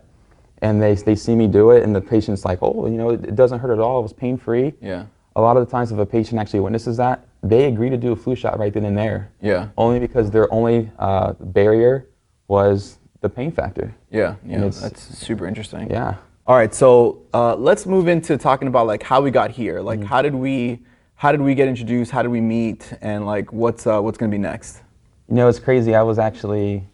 and 0.62 0.82
they, 0.82 0.96
they 0.96 1.16
see 1.16 1.36
me 1.36 1.48
do 1.48 1.72
it, 1.72 1.84
and 1.84 1.96
the 1.96 2.02
patient's 2.02 2.46
like, 2.46 2.60
oh, 2.62 2.88
you 2.88 2.98
know, 2.98 3.10
it, 3.12 3.24
it 3.26 3.36
doesn't 3.36 3.60
hurt 3.60 3.72
at 3.72 3.80
all, 3.80 4.00
it 4.00 4.04
was 4.04 4.14
pain 4.14 4.38
free. 4.38 4.74
Yeah. 4.82 5.06
A 5.36 5.42
lot 5.42 5.58
of 5.58 5.66
the 5.66 5.72
times, 5.72 5.92
if 5.92 6.00
a 6.00 6.06
patient 6.06 6.40
actually 6.40 6.62
witnesses 6.62 6.96
that, 6.98 7.28
they 7.44 7.66
agree 7.66 7.90
to 7.90 7.98
do 7.98 8.14
a 8.14 8.16
flu 8.16 8.36
shot 8.36 8.58
right 8.58 8.74
then 8.74 8.86
and 8.86 8.98
there. 8.98 9.32
Yeah. 9.42 9.68
Only 9.78 10.00
because 10.00 10.32
their 10.32 10.52
only 10.54 10.90
uh, 10.98 11.34
barrier 11.40 12.08
was 12.48 12.98
the 13.22 13.30
pain 13.30 13.52
factor. 13.52 13.94
Yeah, 14.12 14.36
yeah, 14.46 14.60
that's 14.70 15.02
super 15.18 15.46
interesting. 15.46 15.90
Yeah. 15.90 16.16
All 16.48 16.56
right, 16.56 16.74
so 16.74 17.24
uh, 17.34 17.56
let's 17.56 17.86
move 17.86 18.08
into 18.08 18.38
talking 18.38 18.68
about 18.68 18.88
like 18.88 19.04
how 19.04 19.20
we 19.22 19.32
got 19.32 19.52
here. 19.52 19.82
Like, 19.82 20.00
Mm-hmm. 20.00 20.08
how 20.08 20.22
did 20.22 20.36
we, 20.36 20.80
how 21.16 21.32
did 21.32 21.42
we 21.42 21.56
get 21.56 21.68
introduced? 21.68 22.12
How 22.12 22.22
did 22.22 22.30
we 22.30 22.40
meet? 22.42 22.94
And 23.02 23.26
like, 23.26 23.52
what's 23.52 23.86
uh, 23.88 24.00
what's 24.00 24.18
gonna 24.18 24.32
be 24.32 24.38
next? 24.38 24.82
You 25.28 25.36
know, 25.36 25.48
it's 25.50 25.60
crazy. 25.60 25.96
I 25.96 26.04
was 26.04 26.20
actually, 26.20 26.88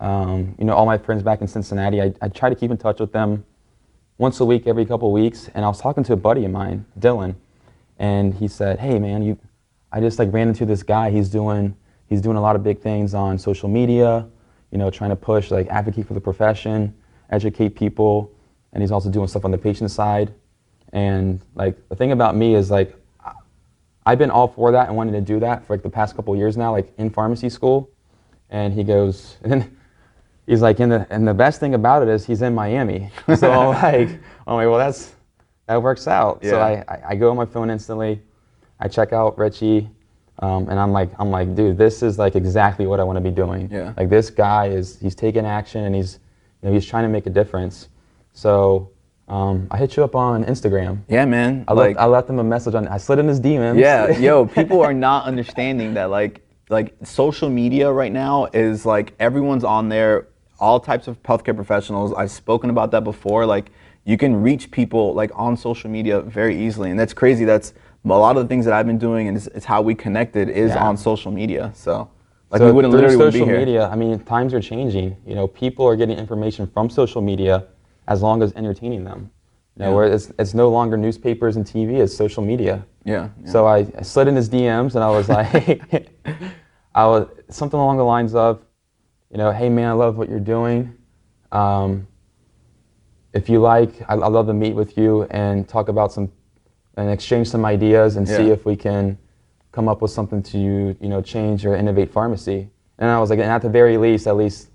um, 0.00 0.54
you 0.58 0.64
know, 0.64 0.74
all 0.74 0.86
my 0.86 0.98
friends 0.98 1.22
back 1.22 1.42
in 1.42 1.46
Cincinnati, 1.46 2.00
I, 2.00 2.12
I 2.22 2.28
try 2.28 2.48
to 2.48 2.54
keep 2.54 2.70
in 2.70 2.78
touch 2.78 3.00
with 3.00 3.12
them 3.12 3.44
once 4.18 4.40
a 4.40 4.44
week, 4.44 4.66
every 4.66 4.86
couple 4.86 5.08
of 5.08 5.12
weeks. 5.12 5.48
And 5.54 5.64
I 5.64 5.68
was 5.68 5.80
talking 5.80 6.02
to 6.04 6.14
a 6.14 6.16
buddy 6.16 6.44
of 6.44 6.50
mine, 6.50 6.86
Dylan, 6.98 7.34
and 7.98 8.34
he 8.34 8.48
said, 8.48 8.78
"Hey, 8.78 8.98
man, 8.98 9.22
you, 9.22 9.38
I 9.92 10.00
just 10.00 10.18
like 10.18 10.32
ran 10.32 10.48
into 10.48 10.64
this 10.64 10.82
guy. 10.82 11.10
He's 11.10 11.28
doing, 11.28 11.76
he's 12.06 12.22
doing 12.22 12.38
a 12.38 12.40
lot 12.40 12.56
of 12.56 12.64
big 12.64 12.80
things 12.80 13.14
on 13.14 13.38
social 13.38 13.68
media. 13.68 14.26
You 14.70 14.78
know, 14.78 14.90
trying 14.90 15.10
to 15.10 15.16
push 15.16 15.50
like 15.50 15.68
advocate 15.68 16.06
for 16.06 16.14
the 16.14 16.20
profession, 16.20 16.94
educate 17.30 17.74
people, 17.74 18.32
and 18.72 18.82
he's 18.82 18.92
also 18.92 19.10
doing 19.10 19.28
stuff 19.28 19.44
on 19.44 19.50
the 19.50 19.58
patient 19.58 19.90
side. 19.90 20.32
And 20.92 21.40
like 21.54 21.76
the 21.88 21.96
thing 21.96 22.12
about 22.12 22.36
me 22.36 22.54
is 22.54 22.70
like 22.70 22.96
I've 24.06 24.18
been 24.18 24.30
all 24.30 24.48
for 24.48 24.72
that 24.72 24.88
and 24.88 24.96
wanting 24.96 25.12
to 25.14 25.20
do 25.20 25.40
that 25.40 25.66
for 25.66 25.74
like 25.74 25.82
the 25.82 25.90
past 25.90 26.16
couple 26.16 26.34
years 26.34 26.56
now, 26.56 26.72
like 26.72 26.90
in 26.96 27.10
pharmacy 27.10 27.50
school. 27.50 27.90
And 28.48 28.72
he 28.72 28.82
goes, 28.82 29.36
and 29.44 29.76
he's 30.50 30.62
like, 30.62 30.80
and 30.80 30.90
the 30.90 31.06
and 31.10 31.26
the 31.26 31.34
best 31.34 31.60
thing 31.60 31.74
about 31.74 32.02
it 32.02 32.08
is 32.08 32.26
he's 32.26 32.42
in 32.42 32.54
Miami. 32.54 33.10
So 33.36 33.50
I'm 33.50 33.68
like, 33.82 34.08
I'm 34.46 34.54
like, 34.56 34.68
well, 34.68 34.78
that's 34.78 35.14
that 35.66 35.80
works 35.80 36.08
out. 36.08 36.44
So 36.44 36.58
I, 36.58 36.84
I 36.88 37.00
I 37.10 37.14
go 37.14 37.30
on 37.30 37.36
my 37.36 37.46
phone 37.46 37.70
instantly, 37.70 38.20
I 38.80 38.88
check 38.88 39.12
out 39.12 39.38
Richie, 39.38 39.88
um, 40.40 40.68
and 40.68 40.78
I'm 40.78 40.92
like, 40.92 41.10
I'm 41.18 41.30
like, 41.30 41.54
dude, 41.54 41.78
this 41.78 42.02
is 42.02 42.18
like 42.18 42.34
exactly 42.34 42.86
what 42.86 42.98
I 42.98 43.04
want 43.04 43.16
to 43.16 43.20
be 43.20 43.30
doing. 43.30 43.70
Yeah. 43.70 43.94
Like 43.96 44.08
this 44.08 44.30
guy 44.30 44.66
is 44.68 44.98
he's 45.00 45.14
taking 45.14 45.46
action 45.46 45.84
and 45.84 45.94
he's 45.94 46.18
you 46.62 46.68
know 46.68 46.74
he's 46.74 46.86
trying 46.86 47.04
to 47.04 47.08
make 47.08 47.26
a 47.26 47.30
difference. 47.30 47.88
So 48.32 48.90
um, 49.28 49.68
I 49.70 49.76
hit 49.76 49.96
you 49.96 50.02
up 50.02 50.16
on 50.16 50.44
Instagram. 50.44 51.02
Yeah, 51.08 51.24
man. 51.24 51.64
I 51.68 51.72
like, 51.72 51.90
left, 51.90 52.00
I 52.00 52.06
left 52.06 52.30
him 52.30 52.38
a 52.40 52.44
message 52.44 52.74
on. 52.74 52.88
I 52.88 52.98
slid 52.98 53.20
in 53.20 53.28
his 53.28 53.40
DMs. 53.40 53.78
yeah, 53.78 54.18
yo, 54.18 54.46
people 54.60 54.80
are 54.82 54.94
not 54.94 55.26
understanding 55.26 55.94
that 55.94 56.10
like 56.10 56.42
like 56.68 56.94
social 57.04 57.48
media 57.48 57.92
right 57.92 58.12
now 58.12 58.46
is 58.52 58.86
like 58.86 59.14
everyone's 59.20 59.64
on 59.64 59.88
there, 59.88 60.28
all 60.60 60.78
types 60.78 61.08
of 61.08 61.22
healthcare 61.22 61.56
professionals. 61.56 62.12
I've 62.14 62.30
spoken 62.30 62.70
about 62.70 62.90
that 62.92 63.02
before. 63.04 63.46
Like 63.46 63.70
you 64.04 64.16
can 64.16 64.40
reach 64.42 64.70
people 64.70 65.14
like 65.14 65.30
on 65.34 65.56
social 65.56 65.90
media 65.90 66.20
very 66.20 66.56
easily, 66.58 66.90
and 66.90 66.98
that's 66.98 67.12
crazy. 67.14 67.44
That's 67.44 67.72
a 68.04 68.08
lot 68.08 68.36
of 68.36 68.42
the 68.44 68.48
things 68.48 68.64
that 68.64 68.74
I've 68.74 68.86
been 68.86 68.98
doing 68.98 69.28
and 69.28 69.36
it's, 69.36 69.46
it's 69.48 69.66
how 69.66 69.82
we 69.82 69.94
connected 69.94 70.48
is 70.48 70.70
Yeah. 70.70 70.86
on 70.86 70.96
social 70.96 71.30
media. 71.30 71.70
So 71.74 72.08
like 72.50 72.60
so 72.60 72.66
we 72.66 72.72
wouldn't 72.72 72.92
literally 72.94 73.16
wouldn't 73.16 73.34
social 73.34 73.46
be 73.46 73.50
here. 73.50 73.60
media, 73.60 73.88
I 73.88 73.94
mean, 73.96 74.18
times 74.20 74.54
are 74.54 74.60
changing. 74.60 75.16
You 75.26 75.34
know, 75.34 75.46
people 75.46 75.86
are 75.86 75.96
getting 75.96 76.16
information 76.18 76.66
from 76.66 76.88
social 76.90 77.20
media 77.20 77.64
as 78.08 78.22
long 78.22 78.42
as 78.42 78.52
entertaining 78.54 79.04
them. 79.04 79.30
You 79.76 79.84
know, 79.84 79.90
Yeah. 79.90 79.96
where 79.96 80.06
it's, 80.06 80.32
it's 80.38 80.54
no 80.54 80.68
longer 80.70 80.96
newspapers 80.96 81.56
and 81.56 81.64
TV, 81.66 82.00
it's 82.00 82.16
social 82.16 82.42
media. 82.42 82.84
Yeah. 83.04 83.28
yeah. 83.44 83.50
So 83.50 83.66
I, 83.66 83.86
I 83.98 84.02
slid 84.02 84.28
in 84.28 84.34
his 84.36 84.48
DMs 84.48 84.94
and 84.94 85.04
I 85.04 85.10
was 85.10 85.28
like, 85.28 86.08
I 86.94 87.06
was 87.06 87.28
something 87.50 87.78
along 87.78 87.98
the 87.98 88.04
lines 88.04 88.34
of, 88.34 88.60
you 89.30 89.38
know, 89.38 89.50
hey 89.52 89.68
man, 89.68 89.88
I 89.88 89.92
love 89.92 90.16
what 90.16 90.28
you're 90.28 90.40
doing. 90.40 90.94
Um, 91.52 92.06
if 93.32 93.48
you 93.48 93.60
like, 93.60 94.00
I, 94.08 94.14
I'd 94.14 94.32
love 94.32 94.46
to 94.48 94.54
meet 94.54 94.74
with 94.74 94.98
you 94.98 95.22
and 95.30 95.68
talk 95.68 95.88
about 95.88 96.12
some, 96.12 96.30
and 96.96 97.08
exchange 97.10 97.48
some 97.48 97.64
ideas 97.64 98.16
and 98.16 98.28
see 98.28 98.50
if 98.50 98.64
we 98.66 98.74
can 98.76 99.16
come 99.72 99.88
up 99.88 100.02
with 100.02 100.10
something 100.10 100.42
to, 100.42 100.58
you 100.58 100.96
you 101.00 101.08
know, 101.08 101.22
change 101.22 101.64
or 101.64 101.76
innovate 101.76 102.12
pharmacy. 102.12 102.68
And 102.98 103.08
I 103.08 103.18
was 103.20 103.30
like, 103.30 103.38
and 103.38 103.48
at 103.48 103.62
the 103.62 103.68
very 103.68 103.96
least, 103.96 104.26
at 104.26 104.36
least 104.36 104.68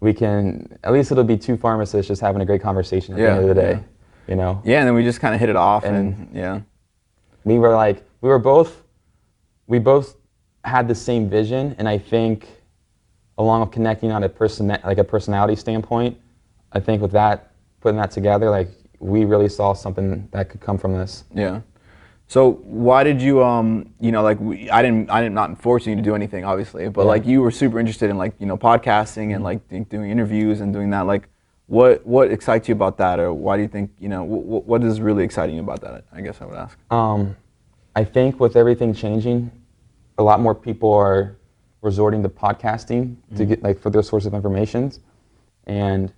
we 0.00 0.12
can, 0.12 0.76
at 0.82 0.92
least 0.92 1.12
it'll 1.12 1.22
be 1.24 1.36
two 1.38 1.56
pharmacists 1.56 2.08
just 2.08 2.20
having 2.20 2.42
a 2.42 2.44
great 2.44 2.60
conversation 2.60 3.14
at 3.14 3.20
Yeah, 3.20 3.26
the 3.26 3.30
end 3.40 3.50
of 3.50 3.56
the 3.56 3.62
day, 3.62 3.70
yeah. 3.72 3.80
you 4.26 4.34
know? 4.36 4.60
yeah, 4.64 4.80
and 4.80 4.88
then 4.88 4.94
we 4.94 5.04
just 5.04 5.20
kind 5.20 5.34
of 5.34 5.40
hit 5.40 5.48
it 5.48 5.56
off 5.56 5.84
and, 5.84 5.96
And- 5.96 6.28
yeah. 6.34 6.60
we 7.44 7.58
were 7.58 7.74
like 7.74 8.02
we 8.20 8.28
were 8.28 8.38
both 8.40 8.82
we 9.68 9.78
both 9.78 10.16
had 10.64 10.88
the 10.88 10.94
same 10.94 11.28
vision 11.28 11.74
and 11.78 11.86
i 11.88 11.96
think 11.98 12.48
along 13.38 13.60
with 13.62 13.70
connecting 13.72 14.10
on 14.12 14.22
a 14.24 14.28
person 14.28 14.68
like 14.68 14.98
a 14.98 15.04
personality 15.04 15.56
standpoint 15.56 16.16
i 16.72 16.80
think 16.80 17.00
with 17.02 17.12
that 17.12 17.50
putting 17.80 17.96
that 17.98 18.10
together 18.10 18.48
like 18.50 18.68
we 19.00 19.24
really 19.24 19.48
saw 19.48 19.72
something 19.72 20.28
that 20.32 20.48
could 20.48 20.60
come 20.60 20.78
from 20.78 20.92
this 20.94 21.24
Yeah. 21.34 21.60
So 22.26 22.52
why 22.64 23.04
did 23.04 23.20
you 23.20 23.44
um 23.44 23.92
you 24.00 24.10
know 24.12 24.22
like 24.22 24.40
we, 24.40 24.70
I 24.70 24.80
didn't 24.82 25.10
I 25.10 25.20
didn't 25.20 25.34
not 25.34 25.60
forcing 25.60 25.90
you 25.90 25.96
to 25.96 26.02
do 26.02 26.14
anything 26.14 26.42
obviously 26.44 26.88
but 26.88 27.02
Yeah. 27.02 27.08
like 27.08 27.26
you 27.26 27.42
were 27.42 27.50
super 27.50 27.78
interested 27.78 28.08
in 28.08 28.16
like 28.16 28.32
you 28.38 28.46
know 28.46 28.56
podcasting 28.56 29.34
and 29.34 29.44
like 29.44 29.68
do- 29.68 29.84
doing 29.84 30.10
interviews 30.10 30.60
and 30.62 30.72
doing 30.72 30.88
that 30.90 31.02
like 31.02 31.28
what 31.66 32.06
what 32.06 32.30
excites 32.30 32.66
you 32.68 32.74
about 32.74 32.96
that 32.98 33.18
or 33.20 33.32
why 33.34 33.56
do 33.56 33.62
you 33.62 33.68
think 33.68 33.90
you 33.98 34.08
know 34.08 34.22
what 34.24 34.82
is 34.82 35.00
really 35.02 35.22
exciting 35.24 35.58
about 35.58 35.80
that 35.82 36.04
I 36.14 36.20
guess 36.22 36.40
I 36.40 36.46
would 36.46 36.56
ask. 36.56 36.78
um, 36.90 37.36
i 37.96 38.02
think 38.04 38.40
with 38.40 38.56
everything 38.56 38.94
changing 38.94 39.50
a 40.18 40.22
lot 40.22 40.40
more 40.40 40.54
people 40.54 40.92
are 40.94 41.36
resorting 41.84 42.22
to 42.22 42.28
podcasting 42.28 43.16
to 43.28 43.34
mm-hmm. 43.34 43.44
get 43.44 43.62
like 43.62 43.78
for 43.78 43.90
their 43.90 44.02
source 44.02 44.26
of 44.26 44.34
information. 44.34 44.90
And 45.66 46.12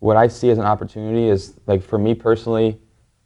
what 0.00 0.18
i 0.18 0.28
see 0.28 0.50
as 0.50 0.58
an 0.58 0.64
opportunity 0.64 1.28
is 1.28 1.54
like 1.66 1.82
for 1.82 1.98
me 1.98 2.12
personally 2.14 2.78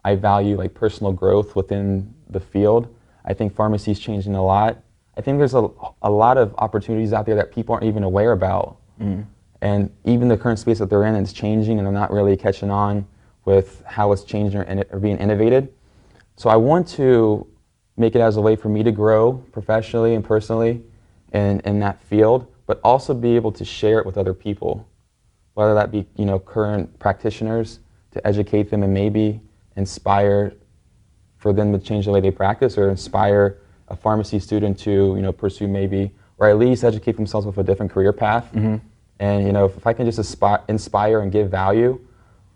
i 0.04 0.14
value 0.14 0.56
like 0.56 0.74
personal 0.74 1.12
growth 1.12 1.56
within 1.56 2.14
the 2.30 2.40
field. 2.40 2.94
I 3.24 3.34
think 3.34 3.54
pharmacy 3.54 3.90
is 3.90 3.98
changing 3.98 4.34
a 4.34 4.44
lot. 4.44 4.78
I 5.16 5.20
think 5.20 5.38
there's 5.38 5.54
a, 5.54 5.68
a 6.02 6.10
lot 6.10 6.38
of 6.38 6.54
opportunities 6.58 7.12
out 7.12 7.26
there 7.26 7.34
that 7.34 7.52
people 7.52 7.74
aren't 7.74 7.86
even 7.86 8.04
aware 8.04 8.32
about. 8.32 8.76
Mm. 9.00 9.26
And 9.60 9.90
even 10.04 10.28
the 10.28 10.36
current 10.36 10.58
space 10.58 10.78
that 10.78 10.88
they're 10.88 11.04
in 11.04 11.16
is 11.16 11.32
changing 11.32 11.78
and 11.78 11.86
they're 11.86 11.92
not 11.92 12.12
really 12.12 12.36
catching 12.36 12.70
on 12.70 13.06
with 13.44 13.82
how 13.86 14.12
it's 14.12 14.22
changing 14.22 14.60
or, 14.60 14.62
in- 14.64 14.84
or 14.90 15.00
being 15.00 15.18
innovated. 15.18 15.72
So 16.36 16.48
I 16.48 16.56
want 16.56 16.86
to 16.90 17.46
make 17.96 18.14
it 18.14 18.20
as 18.20 18.36
a 18.36 18.40
way 18.40 18.54
for 18.54 18.68
me 18.68 18.82
to 18.84 18.92
grow 18.92 19.32
professionally 19.52 20.14
and 20.14 20.24
personally 20.24 20.82
in, 21.32 21.60
in 21.60 21.80
that 21.80 22.02
field, 22.02 22.46
but 22.66 22.80
also 22.84 23.14
be 23.14 23.36
able 23.36 23.52
to 23.52 23.64
share 23.64 23.98
it 23.98 24.06
with 24.06 24.18
other 24.18 24.34
people, 24.34 24.88
whether 25.54 25.74
that 25.74 25.90
be 25.90 26.06
you 26.16 26.24
know 26.24 26.38
current 26.38 26.98
practitioners 26.98 27.80
to 28.12 28.26
educate 28.26 28.70
them 28.70 28.82
and 28.82 28.92
maybe 28.92 29.40
inspire 29.76 30.54
for 31.36 31.52
them 31.52 31.72
to 31.72 31.78
change 31.78 32.06
the 32.06 32.10
way 32.10 32.20
they 32.20 32.30
practice 32.30 32.76
or 32.76 32.90
inspire 32.90 33.58
a 33.88 33.96
pharmacy 33.96 34.38
student 34.38 34.78
to 34.78 35.14
you 35.16 35.22
know 35.22 35.32
pursue 35.32 35.68
maybe 35.68 36.10
or 36.38 36.48
at 36.48 36.58
least 36.58 36.84
educate 36.84 37.16
themselves 37.16 37.46
with 37.46 37.58
a 37.58 37.62
different 37.62 37.90
career 37.90 38.12
path. 38.12 38.48
Mm-hmm. 38.52 38.76
And 39.20 39.46
you 39.46 39.52
know 39.52 39.66
if 39.66 39.86
I 39.86 39.92
can 39.92 40.06
just 40.06 40.18
inspire, 40.18 40.62
inspire 40.68 41.20
and 41.20 41.32
give 41.32 41.50
value, 41.50 42.00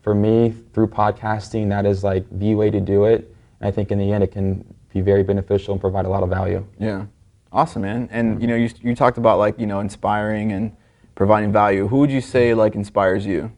for 0.02 0.14
me 0.14 0.54
through 0.74 0.88
podcasting 0.88 1.68
that 1.68 1.86
is 1.86 2.04
like 2.04 2.26
the 2.30 2.54
way 2.54 2.70
to 2.70 2.80
do 2.80 3.04
it. 3.04 3.34
And 3.60 3.68
I 3.68 3.70
think 3.70 3.90
in 3.90 3.98
the 3.98 4.12
end 4.12 4.24
it 4.24 4.32
can 4.32 4.64
be 4.92 5.00
very 5.00 5.22
beneficial 5.22 5.72
and 5.72 5.80
provide 5.80 6.04
a 6.04 6.08
lot 6.08 6.22
of 6.22 6.28
value. 6.28 6.66
Yeah. 6.78 7.06
Awesome 7.52 7.82
man. 7.82 8.08
And 8.10 8.40
you 8.40 8.48
know 8.48 8.54
you 8.56 8.70
you 8.80 8.94
talked 8.94 9.18
about 9.18 9.38
like 9.38 9.58
you 9.58 9.66
know 9.66 9.80
inspiring 9.80 10.52
and 10.52 10.74
providing 11.14 11.52
value. 11.52 11.86
Who 11.86 11.98
would 11.98 12.10
you 12.10 12.20
say 12.20 12.54
like 12.54 12.74
inspires 12.74 13.26
you? 13.26 13.52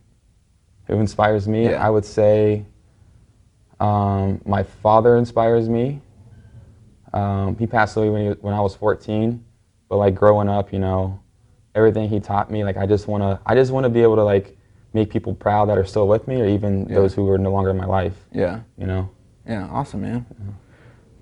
Who 0.89 0.95
inspires 1.01 1.47
me? 1.49 1.65
Yeah. 1.71 1.87
I 1.87 1.91
would 1.91 2.05
say 2.05 2.65
um, 3.81 4.41
my 4.45 4.63
father 4.63 5.17
inspires 5.17 5.69
me. 5.69 6.01
Um, 7.13 7.57
he 7.57 7.67
passed 7.67 7.97
away 7.97 8.11
when, 8.11 8.23
he, 8.23 8.29
when 8.41 8.55
I 8.55 8.61
was 8.61 8.75
14, 8.75 9.43
but 9.89 9.97
like 9.97 10.15
growing 10.17 10.49
up, 10.49 10.73
you 10.73 10.81
know, 10.81 11.21
everything 11.75 12.09
he 12.09 12.19
taught 12.19 12.51
me, 12.51 12.65
like 12.65 12.77
I 12.77 12.87
just 12.87 13.07
wanna, 13.07 13.41
I 13.47 13.55
just 13.55 13.71
wanna 13.71 13.89
be 13.89 14.03
able 14.03 14.17
to 14.17 14.25
like 14.25 14.57
make 14.93 15.11
people 15.11 15.35
proud 15.35 15.69
that 15.69 15.79
are 15.79 15.85
still 15.85 16.09
with 16.09 16.27
me, 16.27 16.41
or 16.41 16.47
even 16.47 16.89
Yeah. 16.89 16.97
those 16.97 17.15
who 17.15 17.29
are 17.31 17.39
no 17.39 17.53
longer 17.53 17.71
in 17.71 17.77
my 17.77 17.87
life. 17.87 18.17
Yeah. 18.33 18.61
You 18.77 18.87
know. 18.87 19.11
Yeah, 19.47 19.69
awesome, 19.71 20.03
man. 20.03 20.27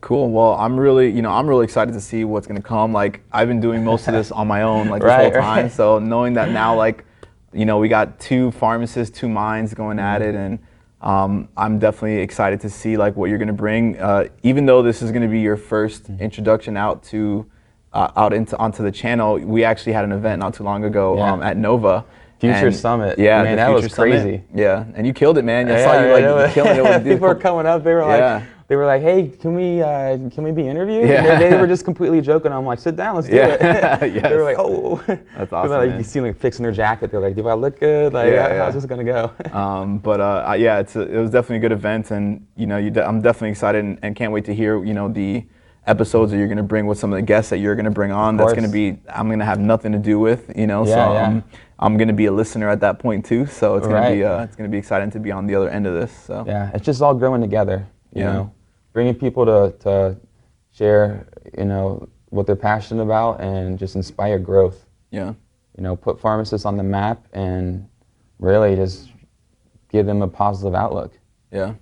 Cool. 0.03 0.31
Well, 0.31 0.55
I'm 0.55 0.79
really, 0.79 1.09
you 1.11 1.23
know, 1.23 1.31
I'm 1.31 1.47
really 1.49 1.65
excited 1.65 1.95
to 1.95 2.01
see 2.01 2.25
what's 2.25 2.47
gonna 2.47 2.61
come. 2.61 2.93
Like, 2.93 3.23
I've 3.33 3.49
been 3.49 3.61
doing 3.61 3.83
most 3.85 4.09
of 4.09 4.15
this 4.15 4.31
on 4.33 4.47
my 4.49 4.63
own, 4.63 4.89
like 4.89 5.01
this 5.01 5.09
Right, 5.09 5.33
whole 5.33 5.41
time. 5.43 5.63
right. 5.65 5.73
So 5.73 5.99
knowing 6.01 6.35
that 6.35 6.51
now, 6.51 6.75
like, 6.77 7.05
you 7.53 7.65
know, 7.65 7.79
we 7.79 7.89
got 7.89 8.19
two 8.19 8.51
pharmacists, 8.51 9.17
two 9.19 9.29
minds 9.29 9.73
going 9.75 9.99
at 10.01 10.21
it, 10.21 10.35
and 10.35 10.59
um, 11.03 11.49
I'm 11.57 11.79
definitely 11.79 12.19
excited 12.19 12.61
to 12.63 12.69
see 12.69 12.97
like 12.97 13.15
what 13.17 13.31
you're 13.31 13.39
gonna 13.39 13.53
bring. 13.53 13.97
Uh, 13.99 14.25
even 14.43 14.67
though 14.67 14.83
this 14.83 15.03
is 15.03 15.13
gonna 15.13 15.29
be 15.29 15.41
your 15.41 15.57
1st 15.57 16.03
Mm-hmm. 16.11 16.21
introduction 16.23 16.77
out 16.77 17.03
to, 17.05 17.47
uh, 17.93 18.11
out 18.17 18.33
into 18.33 18.57
onto 18.59 18.83
the 18.83 18.91
channel, 18.93 19.39
we 19.39 19.63
actually 19.65 19.93
had 19.93 20.05
an 20.05 20.11
event 20.13 20.41
not 20.41 20.53
too 20.55 20.65
long 20.65 20.83
ago 20.85 21.17
Yeah. 21.17 21.33
um, 21.33 21.43
at 21.43 21.57
Nova. 21.57 22.05
Future 22.41 22.67
And- 22.67 22.75
Summit. 22.75 23.21
Yeah, 23.21 23.41
Man, 23.45 23.57
that 23.57 23.69
was 23.71 23.85
Summit. 23.93 23.95
crazy. 24.11 24.43
Yeah, 24.53 24.85
and 24.97 25.07
you 25.07 25.13
killed 25.13 25.39
it, 25.39 25.45
man. 25.45 25.71
I 25.71 25.81
saw 25.81 26.01
you 26.03 26.13
like 26.13 26.53
killing 26.55 26.77
it 26.77 26.83
with 26.83 27.05
People 27.05 27.29
were 27.29 27.35
coming 27.47 27.67
up. 27.67 27.85
They 27.85 27.95
were 27.95 28.01
like, 28.05 28.19
Yeah. 28.19 28.43
They 28.73 28.77
were 28.77 28.87
like, 28.87 29.03
"Hey, 29.03 29.29
can 29.29 29.55
we 29.55 29.83
uh, 29.83 30.17
can 30.31 30.45
we 30.45 30.51
be 30.51 30.67
interviewed?" 30.67 31.07
Yeah. 31.07 31.25
And 31.35 31.43
they, 31.43 31.51
they 31.51 31.61
were 31.61 31.67
just 31.67 31.85
completely 31.85 32.23
joking. 32.23 32.53
I'm 32.53 32.65
like, 32.65 32.79
"Sit 32.79 32.97
down, 32.97 33.17
let's 33.17 33.29
do 33.29 33.37
Yeah. 33.37 34.03
it." 34.03 34.15
Yes. 34.15 34.23
They 34.31 34.35
were 34.35 34.45
like, 34.45 34.57
"Oh." 34.59 34.97
That's 35.37 35.53
awesome, 35.53 35.73
Like, 35.73 35.99
you 35.99 36.03
see 36.03 36.21
them 36.21 36.29
like, 36.29 36.39
fixing 36.39 36.63
their 36.63 36.73
jacket. 36.73 37.11
They're 37.11 37.21
like, 37.21 37.37
"Do 37.37 37.47
I 37.49 37.53
look 37.53 37.79
good? 37.79 38.15
Like, 38.15 38.33
Yeah, 38.33 38.43
how- 38.49 38.55
yeah. 38.55 38.65
how's 38.65 38.73
this 38.73 38.87
gonna 38.87 39.05
go?" 39.05 39.31
Um, 39.53 39.99
but 39.99 40.21
uh, 40.23 40.55
yeah, 40.59 40.79
it's 40.79 40.97
a, 40.97 41.03
it 41.03 41.19
was 41.21 41.31
definitely 41.31 41.57
a 41.57 41.61
good 41.69 41.73
event, 41.73 42.13
and 42.13 42.47
you 42.57 42.67
know, 42.67 42.79
you 42.79 42.91
de- 42.91 43.07
I'm 43.07 43.21
definitely 43.21 43.51
excited 43.51 43.85
and, 43.85 43.99
and 44.03 44.17
can't 44.17 44.33
wait 44.33 44.47
to 44.47 44.55
hear 44.55 44.83
you 44.83 44.95
know 44.95 45.11
the 45.11 45.45
episodes 45.87 46.31
that 46.33 46.39
you're 46.39 46.47
going 46.47 46.57
to 46.57 46.63
bring 46.63 46.87
with 46.87 46.97
some 46.99 47.13
of 47.13 47.17
the 47.17 47.23
guests 47.23 47.51
that 47.51 47.59
you're 47.59 47.75
going 47.75 47.85
to 47.85 47.91
bring 48.01 48.11
on. 48.13 48.39
That's 48.39 48.55
going 48.55 48.65
to 48.65 48.71
be 48.73 48.97
I'm 49.11 49.27
going 49.27 49.41
to 49.41 49.45
have 49.53 49.59
nothing 49.61 49.93
to 49.93 49.99
do 49.99 50.19
with, 50.19 50.51
you 50.57 50.67
know. 50.67 50.87
so 50.87 50.91
Yeah, 50.93 51.13
yeah. 51.13 51.27
I'm, 51.27 51.45
I'm 51.79 51.97
going 51.99 52.09
to 52.09 52.15
be 52.15 52.27
a 52.27 52.33
listener 52.33 52.71
at 52.71 52.81
that 52.81 52.99
point 53.01 53.27
too. 53.27 53.45
So 53.45 53.77
it's 53.77 53.87
going 53.87 54.03
to 54.03 54.11
be 54.17 54.25
uh, 54.25 54.45
it's 54.45 54.57
going 54.57 54.71
to 54.71 54.73
be 54.73 54.79
exciting 54.79 55.11
to 55.11 55.21
be 55.21 55.31
on 55.31 55.47
the 55.47 55.55
other 55.57 55.69
end 55.69 55.87
of 55.87 55.93
this. 55.95 56.17
So 56.17 56.45
yeah, 56.47 56.71
it's 56.73 56.87
just 56.87 57.03
all 57.03 57.15
growing 57.15 57.43
together. 57.43 57.87
You 58.15 58.21
Yeah. 58.23 58.33
know, 58.33 58.53
bringing 58.93 59.15
people 59.15 59.45
to 59.47 59.75
to 59.81 60.17
share, 60.73 61.27
you 61.59 61.65
know, 61.65 62.09
what 62.31 62.47
they're 62.47 62.57
passionate 62.57 63.03
about 63.03 63.41
and 63.41 63.79
just 63.79 63.95
inspire 63.95 64.39
growth. 64.39 64.87
yeah, 65.11 65.35
You 65.77 65.83
know, 65.83 65.97
put 65.97 66.19
pharmacists 66.21 66.65
on 66.65 66.77
the 66.79 66.83
map 66.83 67.27
and 67.35 67.87
really 68.39 68.75
just 68.75 69.11
give 69.91 70.07
them 70.07 70.23
a 70.23 70.29
positive 70.29 70.75
outlook. 70.75 71.13
yeah. 71.51 71.75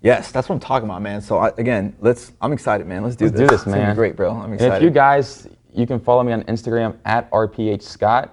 Yes, 0.00 0.30
that's 0.30 0.50
what 0.50 0.56
I'm 0.56 0.60
talking 0.60 0.86
about, 0.86 1.00
man. 1.00 1.22
So 1.22 1.38
I, 1.38 1.48
again, 1.56 1.96
let's. 1.98 2.32
I'm 2.42 2.52
excited, 2.52 2.86
man. 2.86 3.02
Let's 3.02 3.16
do 3.16 3.24
Let's 3.24 3.38
this. 3.38 3.40
do 3.40 3.46
this, 3.46 3.62
It's 3.62 3.72
be 3.72 3.78
man. 3.80 3.94
great, 3.96 4.16
bro. 4.16 4.32
I'm 4.32 4.44
And 4.52 4.54
excited. 4.54 4.76
if 4.76 4.82
you 4.82 4.90
guys, 4.90 5.48
you 5.72 5.86
can 5.86 5.98
follow 5.98 6.22
me 6.22 6.32
on 6.34 6.42
Instagram 6.42 6.98
at 7.06 7.30
rphscott. 7.30 8.28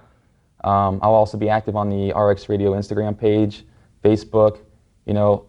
Um, 0.64 1.00
I'll 1.02 1.14
also 1.14 1.38
be 1.38 1.48
active 1.48 1.74
on 1.74 1.88
the 1.88 2.12
RX 2.12 2.50
Radio 2.50 2.72
Instagram 2.72 3.16
page, 3.18 3.64
Facebook. 4.04 4.58
You 5.06 5.14
know, 5.14 5.46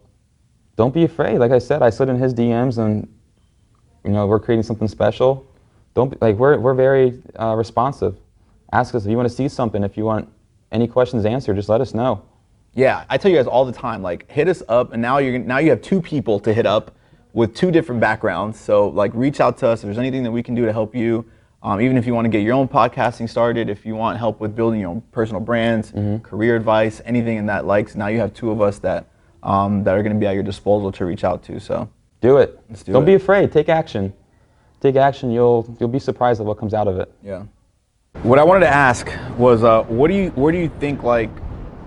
don't 0.76 0.92
be 0.92 1.04
afraid. 1.04 1.38
Like 1.38 1.52
I 1.52 1.58
said, 1.58 1.82
I 1.82 1.90
slid 1.90 2.08
in 2.08 2.16
his 2.16 2.34
DMs, 2.34 2.78
and 2.78 3.08
you 4.04 4.10
know, 4.10 4.26
we're 4.26 4.40
creating 4.40 4.64
something 4.64 4.88
special. 4.88 5.46
Don't 5.94 6.10
be, 6.10 6.16
like 6.20 6.36
we're 6.36 6.58
we're 6.58 6.74
very 6.74 7.22
uh, 7.38 7.54
responsive. 7.56 8.16
Ask 8.72 8.94
us 8.94 9.04
if 9.04 9.10
you 9.10 9.16
want 9.16 9.28
to 9.28 9.34
see 9.34 9.48
something. 9.48 9.84
If 9.84 9.96
you 9.96 10.04
want 10.04 10.28
any 10.72 10.88
questions 10.88 11.24
answered, 11.24 11.56
just 11.56 11.68
let 11.68 11.80
us 11.80 11.94
know. 11.94 12.22
Yeah, 12.74 13.04
I 13.08 13.18
tell 13.18 13.30
you 13.30 13.36
guys 13.36 13.46
all 13.46 13.64
the 13.64 13.72
time, 13.72 14.02
like 14.02 14.30
hit 14.30 14.48
us 14.48 14.62
up, 14.68 14.92
and 14.92 15.00
now 15.00 15.18
you're 15.18 15.38
now 15.38 15.58
you 15.58 15.70
have 15.70 15.82
two 15.82 16.02
people 16.02 16.40
to 16.40 16.52
hit 16.52 16.66
up 16.66 16.96
with 17.32 17.54
two 17.54 17.70
different 17.70 18.00
backgrounds. 18.00 18.58
So 18.58 18.88
like 18.88 19.12
reach 19.14 19.40
out 19.40 19.58
to 19.58 19.68
us 19.68 19.80
if 19.80 19.84
there's 19.86 19.98
anything 19.98 20.22
that 20.24 20.32
we 20.32 20.42
can 20.42 20.54
do 20.54 20.66
to 20.66 20.72
help 20.72 20.94
you. 20.94 21.24
Um, 21.62 21.80
even 21.80 21.96
if 21.96 22.06
you 22.06 22.14
want 22.14 22.26
to 22.26 22.28
get 22.28 22.42
your 22.42 22.52
own 22.54 22.68
podcasting 22.68 23.28
started, 23.28 23.70
if 23.70 23.86
you 23.86 23.94
want 23.94 24.18
help 24.18 24.38
with 24.38 24.54
building 24.54 24.80
your 24.80 24.90
own 24.90 25.00
personal 25.12 25.40
brands, 25.40 25.92
career 26.22 26.56
advice, 26.56 27.00
anything 27.06 27.38
in 27.38 27.46
that 27.46 27.64
likes. 27.64 27.94
Now 27.94 28.08
you 28.08 28.18
have 28.18 28.34
two 28.34 28.50
of 28.50 28.60
us 28.60 28.78
that 28.80 29.06
um, 29.44 29.84
that 29.84 29.94
are 29.94 30.02
going 30.02 30.14
to 30.14 30.18
be 30.18 30.26
at 30.26 30.34
your 30.34 30.42
disposal 30.42 30.90
to 30.92 31.04
reach 31.04 31.22
out 31.22 31.42
to. 31.44 31.60
So 31.60 31.88
Do 32.20 32.38
it. 32.38 32.58
Do 32.84 32.92
not 32.92 33.02
it. 33.02 33.06
be 33.06 33.14
afraid. 33.14 33.52
Take 33.52 33.68
action. 33.68 34.12
Take 34.80 34.96
action. 34.96 35.30
You'll 35.30 35.64
you'll 35.78 35.88
be 35.88 35.98
surprised 36.00 36.40
at 36.40 36.46
what 36.46 36.58
comes 36.58 36.74
out 36.74 36.88
of 36.88 36.98
it. 36.98 37.12
yeah. 37.22 37.44
What 38.22 38.38
I 38.38 38.44
wanted 38.44 38.60
to 38.60 38.68
ask 38.72 39.10
was, 39.36 39.64
uh, 39.64 39.82
what 39.84 40.08
do 40.08 40.14
you 40.16 40.30
where 40.30 40.52
do 40.52 40.58
you 40.58 40.70
think 40.80 41.02
like 41.02 41.30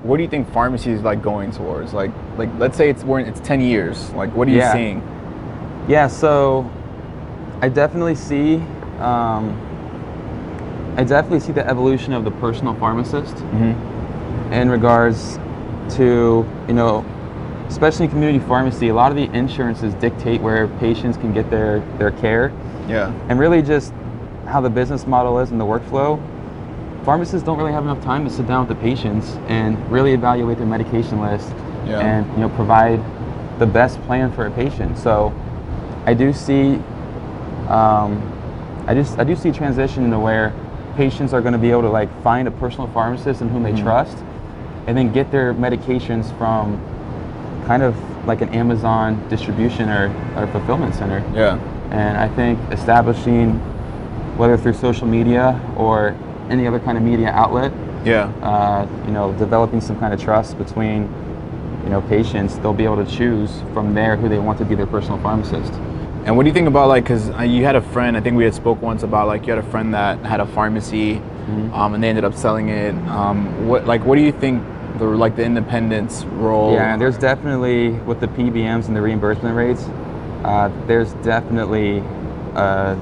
what 0.03 0.17
do 0.17 0.23
you 0.23 0.29
think 0.29 0.51
pharmacy 0.51 0.91
is 0.91 1.01
like 1.01 1.21
going 1.21 1.51
towards? 1.51 1.93
Like 1.93 2.11
like 2.37 2.49
let's 2.59 2.77
say 2.77 2.89
it's 2.89 3.03
we're 3.03 3.19
in, 3.19 3.27
it's 3.27 3.39
ten 3.39 3.59
years. 3.61 4.09
Like 4.11 4.33
what 4.35 4.47
are 4.47 4.51
you 4.51 4.57
Yeah. 4.57 4.73
seeing? 4.73 5.01
Yeah, 5.87 6.07
so 6.07 6.69
I 7.61 7.69
definitely 7.69 8.15
see. 8.15 8.55
Um, 8.99 9.55
I 10.97 11.03
definitely 11.03 11.39
see 11.39 11.51
the 11.53 11.65
evolution 11.67 12.11
of 12.13 12.23
the 12.25 12.31
personal 12.31 12.73
pharmacist 12.75 13.37
in 14.51 14.69
regards 14.69 15.37
to 15.95 16.45
you 16.67 16.73
know, 16.73 17.05
especially 17.67 18.05
in 18.05 18.11
community 18.11 18.39
pharmacy. 18.45 18.89
A 18.89 18.93
lot 18.93 19.11
of 19.11 19.17
the 19.17 19.25
insurances 19.37 19.93
dictate 19.95 20.41
where 20.41 20.67
patients 20.79 21.17
can 21.17 21.33
get 21.33 21.49
their 21.49 21.79
their 21.97 22.11
care, 22.11 22.51
Yeah. 22.87 23.11
and 23.29 23.39
really 23.39 23.61
just 23.61 23.93
how 24.45 24.61
the 24.61 24.69
business 24.69 25.05
model 25.05 25.39
is 25.39 25.51
and 25.51 25.59
the 25.59 25.65
workflow. 25.65 26.19
Pharmacists 27.03 27.45
don't 27.45 27.57
really 27.57 27.71
have 27.73 27.83
enough 27.83 28.01
time 28.03 28.23
to 28.25 28.29
sit 28.29 28.47
down 28.47 28.67
with 28.67 28.77
the 28.77 28.81
patients 28.83 29.37
and 29.47 29.77
really 29.91 30.13
evaluate 30.13 30.57
their 30.57 30.67
medication 30.67 31.21
list 31.21 31.53
Yeah. 31.85 31.99
and 31.99 32.25
you 32.33 32.39
know 32.39 32.49
provide 32.49 32.99
the 33.59 33.65
best 33.65 34.01
plan 34.03 34.31
for 34.31 34.45
a 34.45 34.51
patient. 34.51 34.97
So 34.97 35.33
I 36.05 36.13
do 36.13 36.31
see 36.33 36.75
um, 37.69 38.21
I 38.87 38.93
just 38.93 39.19
I 39.19 39.23
do 39.25 39.35
see 39.35 39.49
a 39.49 39.53
transition 39.53 40.05
into 40.05 40.19
where 40.19 40.53
patients 40.95 41.33
are 41.33 41.41
going 41.41 41.53
to 41.53 41.59
be 41.59 41.69
able 41.69 41.81
to 41.83 41.89
like 41.89 42.09
find 42.23 42.47
a 42.47 42.51
personal 42.51 42.87
pharmacist 42.87 43.41
in 43.41 43.49
whom 43.49 43.63
they 43.63 43.73
trust, 43.73 44.17
and 44.87 44.97
then 44.97 45.11
get 45.11 45.31
their 45.31 45.53
medications 45.53 46.35
from 46.37 46.79
kind 47.67 47.83
of 47.83 47.95
like 48.25 48.41
an 48.41 48.49
Amazon 48.49 49.21
distribution 49.29 49.89
or, 49.89 50.07
or 50.35 50.47
fulfillment 50.47 50.95
center. 50.95 51.19
Yeah. 51.35 51.59
And 51.91 52.17
I 52.17 52.27
think 52.29 52.57
establishing, 52.71 53.51
whether 54.37 54.57
through 54.57 54.73
social 54.73 55.05
media 55.07 55.59
or 55.75 56.15
any 56.49 56.65
other 56.65 56.79
kind 56.79 56.97
of 56.97 57.03
media 57.03 57.29
outlet, 57.29 57.71
Yeah. 58.05 58.31
uh, 58.41 58.87
you 59.05 59.11
know, 59.11 59.33
developing 59.33 59.81
some 59.81 59.99
kind 59.99 60.13
of 60.13 60.21
trust 60.21 60.57
between, 60.57 61.03
you 61.83 61.89
know, 61.89 62.01
patients, 62.01 62.57
they'll 62.59 62.73
be 62.73 62.85
able 62.85 63.03
to 63.05 63.11
choose 63.11 63.61
from 63.73 63.93
there 63.93 64.15
who 64.15 64.29
they 64.29 64.39
want 64.39 64.57
to 64.59 64.65
be 64.65 64.75
their 64.75 64.87
personal 64.87 65.19
pharmacist. 65.19 65.73
And 66.25 66.35
what 66.35 66.43
do 66.43 66.49
you 66.49 66.53
think 66.53 66.67
about 66.67 66.87
like, 66.89 67.05
cause 67.05 67.29
uh, 67.31 67.41
you 67.43 67.63
had 67.63 67.75
a 67.75 67.81
friend, 67.81 68.17
I 68.17 68.21
think 68.21 68.35
we 68.37 68.43
had 68.43 68.53
spoke 68.53 68.81
once 68.81 69.03
about 69.03 69.27
like 69.27 69.45
you 69.47 69.53
had 69.53 69.63
a 69.63 69.69
friend 69.71 69.93
that 69.93 70.19
had 70.25 70.39
a 70.39 70.45
pharmacy, 70.45 71.21
um, 71.73 71.93
and 71.93 72.03
they 72.03 72.09
ended 72.09 72.25
up 72.25 72.33
selling 72.33 72.67
it. 72.67 72.93
Um, 73.07 73.67
what 73.69 73.85
like 73.87 74.03
what 74.05 74.15
do 74.17 74.21
you 74.21 74.33
think 74.33 74.61
the 74.97 75.05
like 75.05 75.35
the 75.35 75.43
independence 75.43 76.23
role? 76.25 76.73
Yeah, 76.73 76.93
and 76.93 77.01
there's 77.01 77.17
definitely 77.17 77.91
with 77.91 78.19
the 78.19 78.27
PBMs 78.27 78.87
and 78.87 78.95
the 78.95 79.01
reimbursement 79.01 79.55
rates, 79.55 79.83
uh, 80.43 80.69
there's 80.87 81.13
definitely 81.15 82.01
uh, 82.55 82.95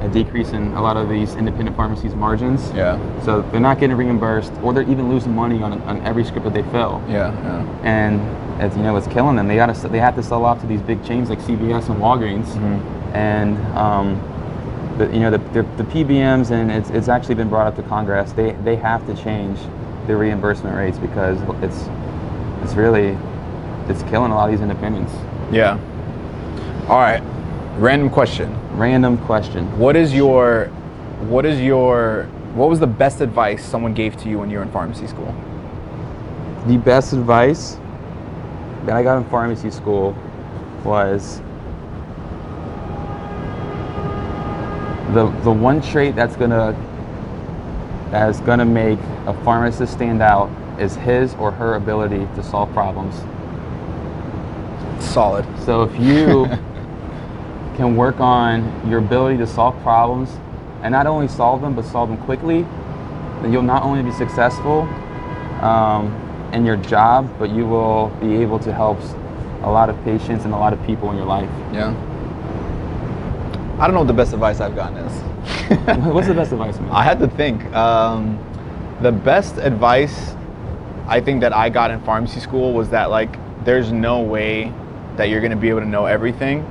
a 0.00 0.08
decrease 0.12 0.50
in 0.50 0.72
a 0.72 0.82
lot 0.82 0.96
of 0.96 1.08
these 1.08 1.34
independent 1.36 1.76
pharmacies' 1.76 2.14
margins. 2.14 2.70
Yeah. 2.72 2.98
So 3.24 3.42
they're 3.50 3.60
not 3.60 3.78
getting 3.78 3.96
reimbursed, 3.96 4.52
or 4.62 4.72
they're 4.72 4.88
even 4.90 5.08
losing 5.08 5.34
money 5.34 5.62
on, 5.62 5.80
on 5.82 6.00
every 6.02 6.24
script 6.24 6.44
that 6.44 6.54
they 6.54 6.62
fill. 6.70 7.02
Yeah. 7.08 7.32
Yeah. 7.32 7.80
and 7.84 8.20
as 8.60 8.76
you 8.76 8.82
know, 8.82 8.96
it's 8.96 9.06
killing 9.06 9.36
them. 9.36 9.48
They 9.48 9.56
got 9.56 9.74
to 9.74 9.88
they 9.88 9.98
have 9.98 10.14
to 10.16 10.22
sell 10.22 10.44
off 10.44 10.60
to 10.60 10.66
these 10.66 10.82
big 10.82 11.04
chains 11.04 11.30
like 11.30 11.38
CVS 11.40 11.88
and 11.88 11.98
Walgreens, 12.00 12.46
Mm-hmm. 12.46 13.16
and 13.16 13.58
um, 13.76 14.28
the, 14.98 15.06
you 15.06 15.20
know 15.20 15.30
the, 15.30 15.38
the, 15.38 15.62
the 15.82 15.84
PBMs 15.84 16.50
and 16.50 16.70
it's, 16.70 16.90
it's 16.90 17.08
actually 17.08 17.34
been 17.34 17.48
brought 17.48 17.66
up 17.66 17.76
to 17.76 17.82
Congress. 17.84 18.32
They 18.32 18.52
they 18.64 18.76
have 18.76 19.06
to 19.06 19.14
change 19.22 19.58
the 20.06 20.16
reimbursement 20.16 20.76
rates 20.76 20.98
because 20.98 21.38
it's 21.62 21.88
it's 22.62 22.74
really 22.74 23.16
it's 23.88 24.02
killing 24.04 24.30
a 24.32 24.34
lot 24.34 24.46
of 24.46 24.52
these 24.52 24.60
independents. 24.60 25.12
Yeah. 25.50 25.78
All 26.88 26.98
right. 26.98 27.22
Random 27.78 28.10
question. 28.10 28.56
Random 28.76 29.18
question. 29.18 29.78
What 29.78 29.96
is 29.96 30.14
your, 30.14 30.66
what 31.28 31.44
is 31.46 31.60
your, 31.60 32.24
what 32.54 32.68
was 32.68 32.80
the 32.80 32.86
best 32.86 33.20
advice 33.20 33.64
someone 33.64 33.94
gave 33.94 34.16
to 34.18 34.28
you 34.28 34.38
when 34.38 34.50
you 34.50 34.58
were 34.58 34.62
in 34.62 34.70
pharmacy 34.70 35.06
school? 35.06 35.34
The 36.66 36.76
best 36.76 37.12
advice 37.12 37.78
that 38.84 38.96
I 38.96 39.02
got 39.02 39.16
in 39.18 39.24
pharmacy 39.30 39.70
school 39.70 40.16
was 40.84 41.40
the 45.12 45.30
the 45.42 45.52
one 45.52 45.82
trait 45.82 46.16
that's 46.16 46.36
gonna 46.36 46.74
that's 48.12 48.40
gonna 48.40 48.66
make 48.66 48.98
a 49.26 49.32
pharmacist 49.42 49.94
stand 49.94 50.20
out 50.20 50.50
is 50.78 50.94
his 50.96 51.34
or 51.36 51.50
her 51.50 51.76
ability 51.76 52.28
to 52.34 52.42
solve 52.42 52.70
problems. 52.74 53.14
Solid. 55.02 55.46
So 55.64 55.82
if 55.82 55.98
you 55.98 56.44
can 57.76 57.96
work 57.96 58.20
on 58.20 58.88
your 58.88 58.98
ability 58.98 59.38
to 59.38 59.46
solve 59.46 59.80
problems 59.82 60.28
and 60.82 60.92
not 60.92 61.06
only 61.06 61.26
solve 61.26 61.62
them 61.62 61.74
but 61.74 61.86
solve 61.86 62.10
them 62.10 62.18
quickly, 62.18 62.66
then 63.40 63.50
you'll 63.50 63.62
not 63.62 63.82
only 63.82 64.02
be 64.02 64.12
successful 64.12 64.82
um, 65.62 66.12
in 66.52 66.66
your 66.66 66.76
job, 66.76 67.34
but 67.38 67.48
you 67.48 67.66
will 67.66 68.08
be 68.20 68.36
able 68.36 68.58
to 68.58 68.74
help 68.74 69.00
a 69.62 69.70
lot 69.70 69.88
of 69.88 69.96
patients 70.04 70.44
and 70.44 70.52
a 70.52 70.58
lot 70.58 70.74
of 70.74 70.84
people 70.84 71.10
in 71.10 71.16
your 71.16 71.24
life. 71.24 71.48
Yeah. 71.72 71.88
I 73.78 73.86
don't 73.86 73.94
know 73.94 74.00
what 74.00 74.08
the 74.08 74.12
best 74.12 74.34
advice 74.34 74.60
I've 74.60 74.76
gotten 74.76 74.98
is. 74.98 75.31
What's 76.12 76.28
the 76.28 76.34
best 76.34 76.52
advice, 76.52 76.78
man? 76.78 76.90
I 76.90 77.02
had 77.02 77.18
to 77.20 77.28
think. 77.28 77.64
Um, 77.74 78.38
the 79.00 79.12
best 79.12 79.56
advice 79.58 80.34
I 81.08 81.20
think 81.20 81.40
that 81.40 81.52
I 81.52 81.68
got 81.68 81.90
in 81.90 82.00
pharmacy 82.02 82.40
school 82.40 82.72
was 82.72 82.90
that 82.90 83.10
like 83.10 83.36
there's 83.64 83.92
no 83.92 84.20
way 84.20 84.72
that 85.16 85.28
you're 85.28 85.40
gonna 85.40 85.56
be 85.56 85.68
able 85.68 85.80
to 85.80 85.86
know 85.86 86.06
everything, 86.06 86.64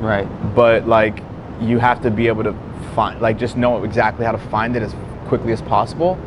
right. 0.00 0.26
but 0.54 0.86
like 0.86 1.22
you 1.60 1.78
have 1.78 2.02
to 2.02 2.10
be 2.10 2.26
able 2.26 2.44
to 2.44 2.54
find 2.94 3.20
like 3.20 3.38
just 3.38 3.56
know 3.56 3.84
exactly 3.84 4.24
how 4.24 4.32
to 4.32 4.38
find 4.38 4.76
it 4.76 4.82
as 4.82 4.94
quickly 5.28 5.52
as 5.52 5.62
possible, 5.62 6.18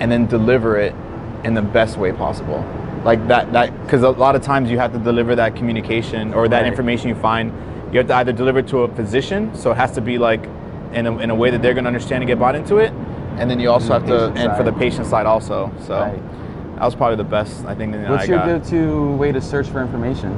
and 0.00 0.10
then 0.10 0.26
deliver 0.26 0.78
it 0.78 0.94
in 1.44 1.54
the 1.54 1.62
best 1.62 1.96
way 1.96 2.12
possible. 2.12 2.64
Like 3.04 3.26
that 3.28 3.52
that 3.52 3.72
because 3.82 4.02
a 4.02 4.10
lot 4.10 4.36
of 4.36 4.42
times 4.42 4.70
you 4.70 4.78
have 4.78 4.92
to 4.92 4.98
deliver 4.98 5.34
that 5.36 5.56
communication 5.56 6.34
or 6.34 6.48
that 6.48 6.60
Right. 6.62 6.66
information 6.66 7.08
you 7.08 7.14
find. 7.14 7.52
You 7.92 7.98
have 7.98 8.06
to 8.08 8.14
either 8.14 8.32
deliver 8.32 8.60
it 8.60 8.68
to 8.68 8.80
a 8.80 8.88
physician, 8.94 9.52
so 9.54 9.72
it 9.72 9.76
has 9.76 9.92
to 9.92 10.00
be 10.00 10.16
like 10.16 10.46
in 10.92 11.06
a, 11.06 11.18
in 11.18 11.30
a 11.30 11.34
way 11.34 11.50
that 11.50 11.62
they're 11.62 11.74
going 11.74 11.84
to 11.84 11.88
understand 11.88 12.22
and 12.22 12.28
get 12.28 12.38
bought 12.38 12.54
into 12.54 12.76
it, 12.78 12.92
and 13.38 13.50
then 13.50 13.60
you 13.60 13.70
also 13.70 13.92
have 13.92 14.06
to 14.06 14.26
and 14.40 14.56
for 14.56 14.62
the 14.62 14.72
patient 14.72 15.06
side 15.06 15.26
also. 15.26 15.70
So 15.86 15.98
Right. 15.98 16.74
that 16.76 16.84
was 16.84 16.94
probably 16.94 17.16
the 17.16 17.24
best 17.24 17.64
I 17.66 17.74
think 17.74 17.92
that 17.92 18.08
What's 18.10 18.24
I 18.24 18.26
your 18.26 18.38
got. 18.38 18.62
go-to 18.64 19.12
way 19.16 19.32
to 19.32 19.40
search 19.40 19.68
for 19.68 19.80
information? 19.80 20.36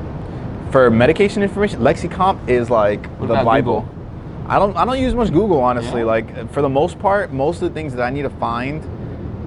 For 0.71 0.91
medication 0.91 1.43
information, 1.43 1.81
LexiComp 1.81 2.49
is 2.49 2.71
like 2.71 3.07
What 3.19 3.29
the 3.29 3.35
Bible. 3.45 3.81
Google? 3.83 3.89
I 4.49 4.59
don't 4.59 4.77
I 4.77 4.85
don't 4.85 4.99
use 5.01 5.15
much 5.15 5.33
Google 5.33 5.61
honestly. 5.61 6.01
Yeah. 6.01 6.07
Like 6.07 6.53
for 6.53 6.63
the 6.63 6.69
most 6.69 6.99
part, 6.99 7.33
most 7.33 7.63
of 7.63 7.69
the 7.69 7.75
things 7.75 7.95
that 7.95 8.03
I 8.03 8.11
need 8.11 8.23
to 8.23 8.31
find 8.31 8.83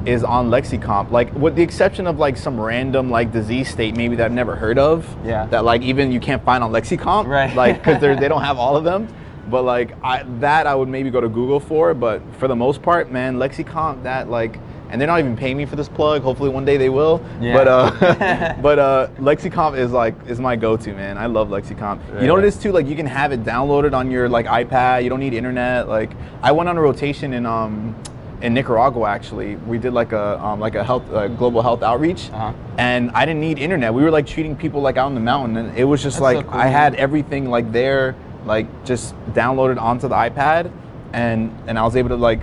is 0.07 0.23
on 0.23 0.49
LexiComp. 0.51 1.09
Like 1.11 1.33
with 1.33 1.55
the 1.55 1.63
exception 1.63 2.05
of 2.07 2.19
like 2.19 2.37
some 2.37 2.59
random 2.59 3.09
like 3.09 3.31
disease 3.31 3.69
state 3.69 3.95
maybe 3.97 4.15
that 4.17 4.25
I've 4.25 4.31
never 4.31 4.55
heard 4.55 4.77
of. 4.77 5.05
Yeah. 5.25 5.45
That 5.47 5.65
like 5.65 5.81
even 5.81 6.11
you 6.11 6.19
can't 6.19 6.43
find 6.45 6.63
on 6.63 6.71
LexiComp. 6.71 7.25
Right. 7.27 7.53
Like 7.55 7.77
because 7.83 7.99
they 8.19 8.27
don't 8.27 8.43
have 8.43 8.57
all 8.59 8.77
of 8.77 8.83
them. 8.83 9.07
But 9.49 9.63
like 9.63 9.93
I, 10.03 10.23
that 10.39 10.67
I 10.67 10.75
would 10.75 10.89
maybe 10.89 11.09
go 11.09 11.21
to 11.21 11.29
Google 11.29 11.59
for. 11.59 11.93
But 11.93 12.21
for 12.39 12.47
the 12.47 12.55
most 12.55 12.81
part, 12.81 13.11
man, 13.11 13.37
LexiComp 13.37 14.03
that 14.03 14.29
like. 14.29 14.59
And 14.87 15.01
they're 15.01 15.07
not 15.07 15.17
even 15.19 15.35
paying 15.35 15.57
me 15.57 15.65
for 15.65 15.75
this 15.75 15.89
plug. 15.89 16.21
Hopefully 16.21 16.49
one 16.49 16.63
day 16.63 16.77
they 16.77 16.89
will. 16.89 17.19
Yeah. 17.41 17.53
But 17.53 17.67
uh, 17.67 18.55
but 18.61 18.79
uh, 18.79 19.07
LexiComp 19.19 19.77
is 19.77 19.91
like 19.91 20.13
is 20.27 20.39
my 20.39 20.55
go-to 20.55 20.93
man. 20.93 21.17
I 21.17 21.25
love 21.25 21.49
LexiComp. 21.49 22.21
You 22.21 22.27
know 22.27 22.33
what 22.35 22.43
it 22.43 22.47
Yeah. 22.47 22.47
is 22.49 22.57
too? 22.59 22.71
Like 22.71 22.87
you 22.87 22.95
can 22.95 23.07
have 23.07 23.31
it 23.31 23.43
downloaded 23.43 23.93
on 23.93 24.11
your 24.11 24.29
like 24.29 24.45
iPad. 24.45 25.03
You 25.03 25.09
don't 25.09 25.19
need 25.19 25.33
internet. 25.33 25.89
Like 25.89 26.11
I 26.43 26.51
went 26.51 26.69
on 26.69 26.77
a 26.77 26.81
rotation 26.81 27.33
in 27.33 27.45
um 27.47 27.95
in 28.41 28.53
Nicaragua 28.53 29.09
actually. 29.09 29.55
We 29.55 29.79
did 29.79 29.91
like 29.93 30.11
a 30.11 30.39
um, 30.41 30.59
like 30.59 30.75
a 30.75 30.83
health 30.83 31.11
uh, 31.11 31.27
global 31.29 31.61
health 31.63 31.81
outreach, 31.81 32.29
Uh-huh. 32.31 32.53
and 32.77 33.09
I 33.15 33.25
didn't 33.25 33.41
need 33.41 33.57
internet. 33.57 33.91
We 33.93 34.03
were 34.03 34.11
like 34.11 34.27
treating 34.27 34.55
people 34.55 34.81
like 34.81 34.97
out 34.97 35.07
in 35.07 35.15
the 35.15 35.19
mountain, 35.21 35.57
and 35.57 35.77
it 35.77 35.85
was 35.85 36.03
just 36.03 36.19
That's 36.19 36.31
so 36.33 36.37
like 36.39 36.47
cool, 36.47 36.59
I 36.59 36.67
had 36.67 36.93
everything 36.95 37.49
like 37.49 37.71
there, 37.71 38.13
like 38.45 38.67
just 38.85 39.15
downloaded 39.33 39.79
onto 39.81 40.07
the 40.07 40.15
iPad, 40.15 40.71
and 41.13 41.55
and 41.67 41.77
I 41.79 41.83
was 41.83 41.95
able 41.95 42.09
to 42.09 42.15
like 42.15 42.41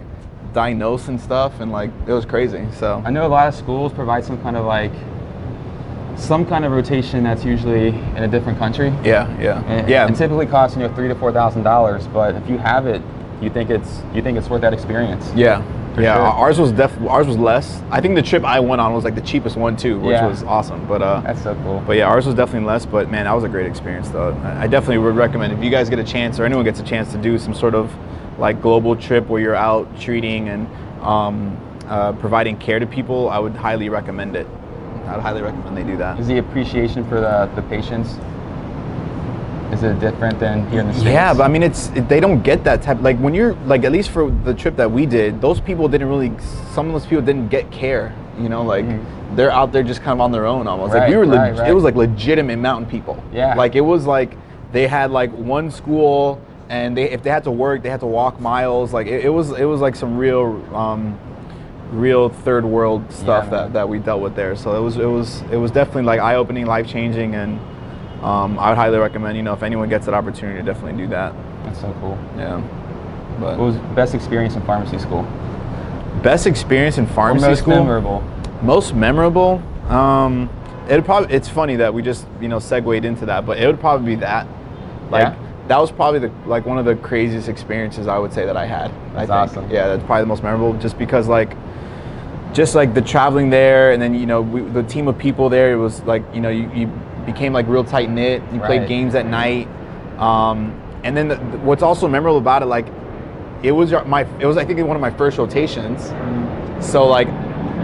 diagnose 0.53 1.09
and 1.09 1.21
stuff, 1.21 1.61
and 1.61 1.73
like 1.73 1.91
it 2.07 2.13
was 2.13 2.25
crazy. 2.27 2.67
So 2.79 3.03
I 3.05 3.11
know 3.11 3.27
a 3.27 3.29
lot 3.29 3.49
of 3.49 3.55
schools 3.55 3.93
provide 3.93 4.25
some 4.25 4.41
kind 4.43 4.57
of 4.57 4.65
like 4.67 4.93
some 6.17 6.45
kind 6.47 6.65
of 6.65 6.73
rotation 6.73 7.25
that's 7.25 7.45
usually 7.45 7.89
in 7.89 8.19
a 8.19 8.29
different 8.29 8.59
country. 8.59 8.89
yeah, 9.03 9.27
yeah, 9.41 9.65
And, 9.65 9.89
yeah. 9.89 10.07
and 10.07 10.15
typically 10.15 10.47
costs 10.47 10.77
you 10.77 10.83
know 10.83 10.95
three 10.95 11.09
to 11.09 11.15
four 11.15 11.33
thousand 11.33 11.63
dollars. 11.63 12.07
But 12.07 12.35
if 12.35 12.49
you 12.49 12.59
have 12.59 12.87
it, 12.87 13.01
you 13.41 13.49
think 13.51 13.71
it's 13.71 14.03
you 14.15 14.23
think 14.23 14.37
it's 14.39 14.49
worth 14.49 14.61
that 14.61 14.73
experience. 14.75 15.33
Yeah, 15.35 15.63
yeah. 16.01 16.15
sure. 16.15 16.23
Ours 16.23 16.59
was 16.59 16.73
def. 16.73 16.99
Ours 17.03 17.27
was 17.27 17.37
less. 17.37 17.83
I 17.91 18.01
think 18.01 18.15
the 18.15 18.23
trip 18.23 18.45
I 18.45 18.61
went 18.61 18.81
on 18.81 18.93
was 18.95 19.05
like 19.05 19.15
the 19.15 19.21
cheapest 19.21 19.57
one 19.57 19.77
too, 19.77 19.99
which 20.01 20.13
Yeah. 20.13 20.27
was 20.27 20.43
awesome. 20.45 20.87
But 20.87 21.03
uh, 21.03 21.21
That's 21.21 21.43
so 21.43 21.55
cool. 21.63 21.83
but 21.87 21.97
yeah, 21.97 22.07
ours 22.07 22.27
was 22.27 22.35
definitely 22.35 22.67
less. 22.67 22.87
But 22.87 23.11
man, 23.11 23.25
that 23.25 23.35
was 23.35 23.45
a 23.45 23.49
great 23.49 23.67
experience 23.67 24.09
though. 24.11 24.35
I 24.45 24.67
definitely 24.67 24.99
would 24.99 25.17
recommend 25.17 25.53
if 25.53 25.63
you 25.63 25.71
guys 25.71 25.89
get 25.91 25.99
a 25.99 26.05
chance 26.05 26.39
or 26.39 26.45
anyone 26.45 26.65
gets 26.65 26.81
a 26.81 26.85
chance 26.85 27.13
to 27.13 27.19
do 27.19 27.39
some 27.39 27.55
sort 27.55 27.75
of 27.75 27.95
like 28.39 28.63
global 28.63 28.97
trip 28.97 29.29
where 29.29 29.41
you're 29.41 29.55
out 29.55 29.87
treating 30.01 30.49
and 30.49 30.67
um, 31.03 31.57
uh, 31.89 32.13
providing 32.13 32.57
care 32.57 32.79
to 32.79 32.87
people. 32.87 33.29
I 33.29 33.39
would 33.39 33.55
highly 33.55 33.89
recommend 33.89 34.37
it. 34.37 34.47
I 35.07 35.17
would 35.17 35.23
highly 35.23 35.43
recommend 35.43 35.77
they 35.77 35.83
do 35.85 35.97
that. 35.99 36.19
Is 36.19 36.29
the 36.29 36.39
appreciation 36.39 37.05
for 37.09 37.21
the, 37.21 37.51
the 37.55 37.63
patients 37.63 38.17
is 39.73 39.83
it 39.83 39.99
different 40.01 40.39
than 40.39 40.69
here 40.71 40.81
in 40.81 40.87
the 40.89 40.93
states? 40.93 41.07
Yeah, 41.07 41.33
but 41.35 41.45
I 41.45 41.49
mean, 41.49 41.63
it's 41.63 41.89
they 41.89 42.21
don't 42.21 42.43
get 42.43 42.63
that 42.65 42.83
type. 42.83 43.01
Like 43.01 43.19
when 43.19 43.35
you're 43.35 43.55
like 43.67 43.85
at 43.85 43.93
least 43.93 44.11
for 44.11 44.31
the 44.31 44.55
trip 44.55 44.77
that 44.77 44.91
we 44.91 45.07
did, 45.07 45.41
those 45.41 45.61
people 45.61 45.89
didn't 45.89 46.09
really. 46.09 46.33
Some 46.75 46.87
of 46.87 46.93
those 46.93 47.07
people 47.07 47.25
didn't 47.25 47.49
get 47.49 47.71
care. 47.71 48.15
You 48.39 48.49
know, 48.49 48.63
like 48.63 48.85
they're 49.37 49.51
out 49.51 49.73
there 49.73 49.83
just 49.83 50.01
kind 50.03 50.13
of 50.13 50.21
on 50.21 50.31
their 50.33 50.47
own 50.47 50.67
almost. 50.67 50.93
like 50.95 51.09
we 51.09 51.15
Mm-hmm. 51.15 51.21
Right, 51.21 51.27
were, 51.27 51.27
leg- 51.27 51.53
right, 51.55 51.61
right. 51.61 51.71
it 51.71 51.75
was 51.75 51.85
like 51.85 51.95
legitimate 51.95 52.59
mountain 52.59 52.89
people. 52.89 53.23
Yeah. 53.33 53.55
Like 53.55 53.75
it 53.75 53.81
was 53.83 54.07
like 54.07 54.37
they 54.73 54.87
had 54.87 55.11
like 55.11 55.31
one 55.33 55.71
school 55.71 56.41
and 56.69 56.97
they 56.97 57.11
if 57.11 57.23
they 57.23 57.31
had 57.31 57.45
to 57.45 57.51
work, 57.51 57.83
they 57.83 57.91
had 57.91 58.01
to 58.01 58.07
walk 58.07 58.41
miles. 58.41 58.93
Like 58.93 59.07
it, 59.07 59.25
it 59.25 59.29
was 59.31 59.53
it 59.53 59.65
was 59.65 59.81
like 59.81 59.97
some 59.97 60.17
real. 60.19 60.63
Um, 60.75 61.19
real 61.91 62.31
third 62.31 62.65
world 62.65 63.05
stuff 63.13 63.45
Yeah, 63.45 63.51
that, 63.51 63.73
that 63.75 63.87
we 63.91 63.99
dealt 63.99 64.23
with 64.23 64.35
there 64.35 64.57
so 64.57 64.75
it 64.75 64.81
was 64.81 64.97
it 64.97 65.05
was 65.05 65.43
it 65.53 65.57
was 65.59 65.71
definitely 65.71 66.05
like 66.05 66.21
eye-opening 66.21 66.65
life-changing 66.65 67.35
and 67.35 67.61
um, 68.23 68.59
i 68.59 68.69
would 68.69 68.77
highly 68.79 68.99
recommend 68.99 69.37
you 69.37 69.43
know 69.43 69.53
if 69.53 69.63
anyone 69.63 69.89
gets 69.89 70.07
that 70.07 70.15
opportunity 70.15 70.59
to 70.59 70.65
definitely 70.65 71.01
do 71.03 71.09
that 71.09 71.35
That's 71.65 71.81
so 71.81 71.93
cool. 72.01 72.19
yeah 72.37 72.61
but 73.41 73.59
What 73.59 73.67
was 73.67 73.77
best 73.95 74.15
experience 74.15 74.55
in 74.57 74.63
pharmacy 74.63 74.99
school? 74.99 75.23
best 76.23 76.47
experience 76.47 76.99
in 76.99 77.07
pharmacy 77.07 77.47
most 77.49 77.59
school 77.61 77.75
memorable. 77.77 78.23
most 78.63 78.95
memorable 78.95 79.63
um 79.89 80.49
it 80.89 81.05
probably 81.05 81.35
it's 81.35 81.49
funny 81.49 81.77
that 81.77 81.93
we 81.93 82.03
just 82.03 82.27
you 82.41 82.49
know 82.49 82.59
segued 82.59 83.05
into 83.05 83.27
that 83.27 83.45
but 83.47 83.59
it 83.59 83.67
would 83.67 83.81
probably 83.81 84.15
be 84.15 84.21
that 84.21 84.47
like 85.11 85.23
Yeah? 85.23 85.37
that 85.69 85.79
was 85.79 85.91
probably 85.91 86.19
the 86.21 86.31
like 86.47 86.67
one 86.67 86.77
of 86.79 86.85
the 86.85 86.95
craziest 86.97 87.49
experiences 87.49 88.07
i 88.07 88.19
would 88.19 88.33
say 88.33 88.45
that 88.47 88.57
i 88.57 88.67
had 88.67 88.91
I 89.17 89.25
That's 89.27 89.53
think. 89.53 89.65
awesome. 89.65 89.71
yeah 89.71 89.87
that's 89.89 90.05
probably 90.05 90.23
the 90.23 90.27
most 90.29 90.43
memorable 90.43 90.75
just 90.79 90.99
because 90.99 91.29
like 91.29 91.57
just 92.53 92.75
like 92.75 92.93
the 92.95 93.01
traveling 93.01 93.49
there 93.49 93.93
and 93.93 94.03
then 94.03 94.15
you 94.15 94.27
know 94.27 94.43
we, 94.43 94.61
the 94.61 94.83
team 94.83 95.09
of 95.09 95.17
people 95.19 95.49
there 95.49 95.73
it 95.73 95.77
was 95.77 96.03
like 96.03 96.23
you 96.35 96.41
know 96.41 96.51
you, 96.51 96.71
you 96.75 96.87
became 97.27 97.53
like 97.53 97.67
real 97.69 97.85
tight 97.85 98.11
knit. 98.11 98.43
You 98.53 98.61
played 98.61 98.89
games 98.89 99.15
at 99.15 99.27
night. 99.27 99.69
Um, 100.19 100.79
and 101.05 101.17
then 101.17 101.29
the, 101.29 101.37
what's 101.37 101.83
also 101.83 102.07
memorable 102.07 102.39
about 102.39 102.63
it 102.63 102.67
like 102.67 102.87
it 103.63 103.73
was 103.73 103.91
my 104.07 104.23
it 104.39 104.47
was 104.47 104.57
i 104.57 104.65
think 104.65 104.79
one 104.87 104.97
of 104.97 105.01
my 105.01 105.11
first 105.11 105.39
rotations. 105.39 106.13
So 106.85 107.07
like 107.07 107.29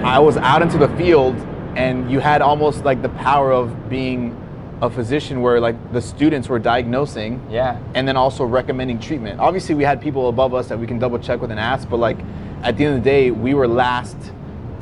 i 0.05 0.18
was 0.18 0.37
out 0.37 0.62
into 0.62 0.79
the 0.79 0.88
field 0.96 1.35
and 1.77 2.11
you 2.11 2.20
had 2.20 2.42
almost 2.42 2.85
like 2.85 3.03
the 3.03 3.09
power 3.11 3.53
of 3.53 3.88
being 3.88 4.37
a 4.81 4.88
physician 4.88 5.40
where 5.42 5.61
like 5.61 5.92
the 5.92 6.01
students 6.01 6.48
were 6.48 6.59
diagnosing 6.59 7.44
Yeah. 7.51 7.81
and 7.94 8.07
then 8.07 8.16
also 8.16 8.44
recommending 8.44 9.01
treatment. 9.01 9.40
Obviously, 9.40 9.74
we 9.74 9.83
had 9.83 10.01
people 10.01 10.29
above 10.29 10.55
us 10.55 10.68
that 10.68 10.79
we 10.79 10.87
can 10.87 10.98
double 11.01 11.18
check 11.18 11.40
with 11.40 11.51
and 11.51 11.59
ask, 11.59 11.88
but 11.88 11.96
like 11.98 12.18
at 12.62 12.77
the 12.77 12.85
end 12.85 12.96
of 12.98 13.03
the 13.03 13.11
day, 13.11 13.31
we 13.33 13.55
were 13.55 13.66
last 13.66 14.16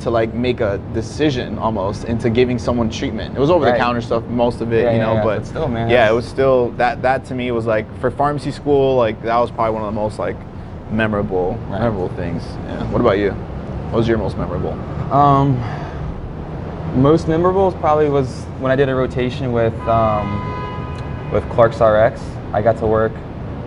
to 0.07 0.11
like 0.11 0.33
make 0.33 0.61
a 0.61 0.77
decision 0.93 1.57
almost 1.57 2.05
into 2.05 2.29
giving 2.29 2.57
someone 2.57 2.89
treatment. 2.89 3.35
It 3.35 3.39
was 3.41 3.49
over 3.49 3.65
the 3.65 3.75
counter 3.77 3.99
stuff, 3.99 4.23
most 4.25 4.61
of 4.61 4.71
it, 4.71 4.83
Yeah, 4.83 4.93
you 4.93 4.99
know, 4.99 5.15
yeah, 5.15 5.23
but, 5.23 5.39
but 5.39 5.45
still, 5.45 5.67
man, 5.67 5.89
yeah, 5.89 6.09
it 6.09 6.13
was 6.13 6.25
still 6.25 6.69
that 6.77 7.01
that 7.01 7.25
to 7.25 7.35
me 7.35 7.51
was 7.51 7.65
like 7.65 7.85
for 7.99 8.09
pharmacy 8.09 8.51
school, 8.51 8.95
like 8.95 9.21
that 9.23 9.37
was 9.37 9.51
probably 9.51 9.73
one 9.73 9.83
of 9.83 9.93
the 9.93 9.99
most 9.99 10.17
like 10.17 10.37
memorable 10.91 11.55
Right. 11.69 11.81
memorable 11.81 12.07
things. 12.15 12.41
Yeah. 12.45 12.89
What 12.89 13.01
about 13.01 13.17
you? 13.17 13.31
What 13.91 13.97
was 13.97 14.07
your 14.07 14.17
most 14.17 14.37
memorable? 14.37 14.71
Um, 15.13 15.57
most 17.01 17.27
memorable 17.27 17.73
probably 17.73 18.09
was 18.09 18.45
when 18.59 18.71
I 18.71 18.77
did 18.77 18.87
a 18.87 18.95
rotation 18.95 19.51
with 19.51 19.73
um, 19.89 20.27
with 21.33 21.43
Clark's 21.49 21.81
RX. 21.81 22.21
I 22.53 22.61
got 22.61 22.77
to 22.77 22.87
work. 22.87 23.11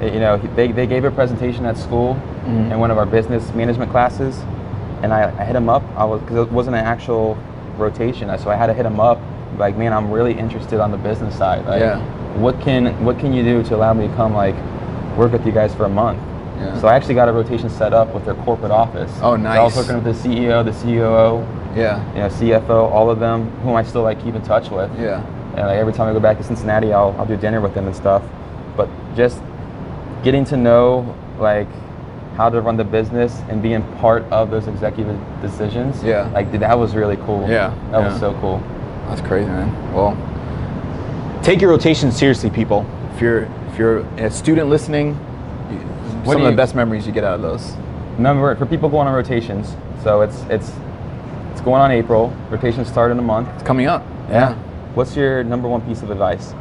You 0.00 0.20
know, 0.20 0.38
they, 0.56 0.72
they 0.72 0.86
gave 0.86 1.04
a 1.04 1.10
presentation 1.10 1.66
at 1.66 1.76
school 1.76 2.14
Mm-hmm. 2.40 2.72
in 2.72 2.78
one 2.80 2.90
of 2.90 2.96
our 2.96 3.04
business 3.04 3.52
management 3.54 3.90
classes, 3.90 4.34
and 5.02 5.12
I, 5.12 5.30
I 5.40 5.44
hit 5.44 5.56
him 5.56 5.68
up. 5.68 5.82
I 5.96 6.04
was 6.04 6.20
because 6.20 6.46
it 6.46 6.52
wasn't 6.52 6.76
an 6.76 6.84
actual 6.84 7.36
rotation, 7.76 8.36
so 8.38 8.50
I 8.50 8.56
had 8.56 8.66
to 8.66 8.74
hit 8.74 8.86
him 8.86 9.00
up. 9.00 9.18
Like, 9.58 9.76
man, 9.76 9.92
I'm 9.92 10.10
really 10.10 10.32
interested 10.38 10.80
on 10.80 10.90
the 10.90 10.96
business 10.98 11.36
side. 11.36 11.66
Like, 11.66 11.80
Yeah. 11.80 12.00
What 12.38 12.60
can 12.60 13.04
what 13.04 13.18
can 13.18 13.32
you 13.32 13.42
do 13.42 13.62
to 13.64 13.74
allow 13.74 13.92
me 13.92 14.06
to 14.06 14.14
come 14.14 14.34
like 14.34 14.54
work 15.16 15.32
with 15.32 15.44
you 15.44 15.50
guys 15.52 15.74
for 15.74 15.84
a 15.84 15.88
month? 15.88 16.20
Yeah. 16.58 16.78
So 16.80 16.86
I 16.86 16.94
actually 16.94 17.14
got 17.14 17.28
a 17.28 17.32
rotation 17.32 17.68
set 17.68 17.92
up 17.92 18.14
with 18.14 18.24
their 18.24 18.34
corporate 18.36 18.70
office. 18.70 19.10
Oh, 19.16 19.36
So 19.36 19.44
I 19.46 19.62
was 19.62 19.74
nice. 19.74 19.76
working 19.76 20.02
with 20.04 20.04
the 20.22 20.28
CEO, 20.28 20.64
the 20.64 20.70
COO, 20.72 21.44
Yeah. 21.78 22.06
you 22.12 22.18
know, 22.20 22.28
CFO, 22.28 22.88
all 22.92 23.10
of 23.10 23.18
them, 23.18 23.50
whom 23.62 23.74
I 23.74 23.82
still 23.82 24.02
like 24.02 24.22
keep 24.22 24.34
in 24.36 24.42
touch 24.42 24.70
with. 24.70 24.90
Yeah. 24.98 25.24
And 25.56 25.66
like 25.66 25.78
every 25.78 25.92
time 25.92 26.08
I 26.08 26.12
go 26.12 26.20
back 26.20 26.36
to 26.38 26.44
Cincinnati, 26.44 26.92
I'll, 26.92 27.16
I'll 27.18 27.26
do 27.26 27.36
dinner 27.36 27.60
with 27.60 27.74
them 27.74 27.86
and 27.88 27.96
stuff. 27.96 28.22
But 28.76 28.88
just 29.16 29.42
getting 30.22 30.44
to 30.46 30.56
know 30.56 31.16
like 31.38 31.66
how 32.40 32.48
to 32.48 32.62
run 32.62 32.74
the 32.74 32.84
business 32.84 33.38
and 33.50 33.60
being 33.62 33.82
part 33.98 34.22
of 34.32 34.50
those 34.50 34.66
executive 34.66 35.18
decisions. 35.42 36.02
Yeah. 36.02 36.26
Like 36.32 36.50
that 36.52 36.78
was 36.78 36.94
really 36.96 37.18
cool. 37.18 37.42
Yeah, 37.42 37.68
That 37.90 37.98
yeah. 38.00 38.08
was 38.08 38.18
so 38.18 38.32
cool. 38.40 38.62
That's 39.08 39.20
crazy, 39.20 39.46
man. 39.46 39.68
Well, 39.92 40.16
take 41.42 41.60
your 41.60 41.68
rotations 41.68 42.16
seriously, 42.16 42.48
people. 42.48 42.86
If 43.14 43.20
you're 43.20 43.42
if 43.68 43.78
you're 43.78 43.98
a 44.16 44.30
student 44.30 44.70
listening, 44.70 45.14
What 46.24 46.32
some 46.32 46.40
do 46.40 46.46
of 46.46 46.52
the 46.54 46.56
best 46.56 46.74
memories 46.74 47.06
you 47.06 47.12
get 47.12 47.24
out 47.24 47.34
of 47.34 47.42
those. 47.42 47.74
Remember, 48.16 48.56
for 48.56 48.64
people 48.64 48.88
going 48.88 49.06
on 49.06 49.12
rotations, 49.14 49.76
so 50.02 50.22
it's 50.22 50.40
it's 50.48 50.72
it's 51.52 51.60
going 51.60 51.82
on 51.82 51.90
April. 51.90 52.34
Rotations 52.48 52.88
start 52.88 53.10
in 53.10 53.18
a 53.18 53.26
month. 53.34 53.48
It's 53.54 53.62
coming 53.62 53.86
up. 53.86 54.02
Yeah. 54.30 54.54
What's 54.94 55.14
your 55.14 55.44
number 55.44 55.68
one 55.68 55.82
piece 55.82 56.00
of 56.00 56.10
advice? 56.10 56.54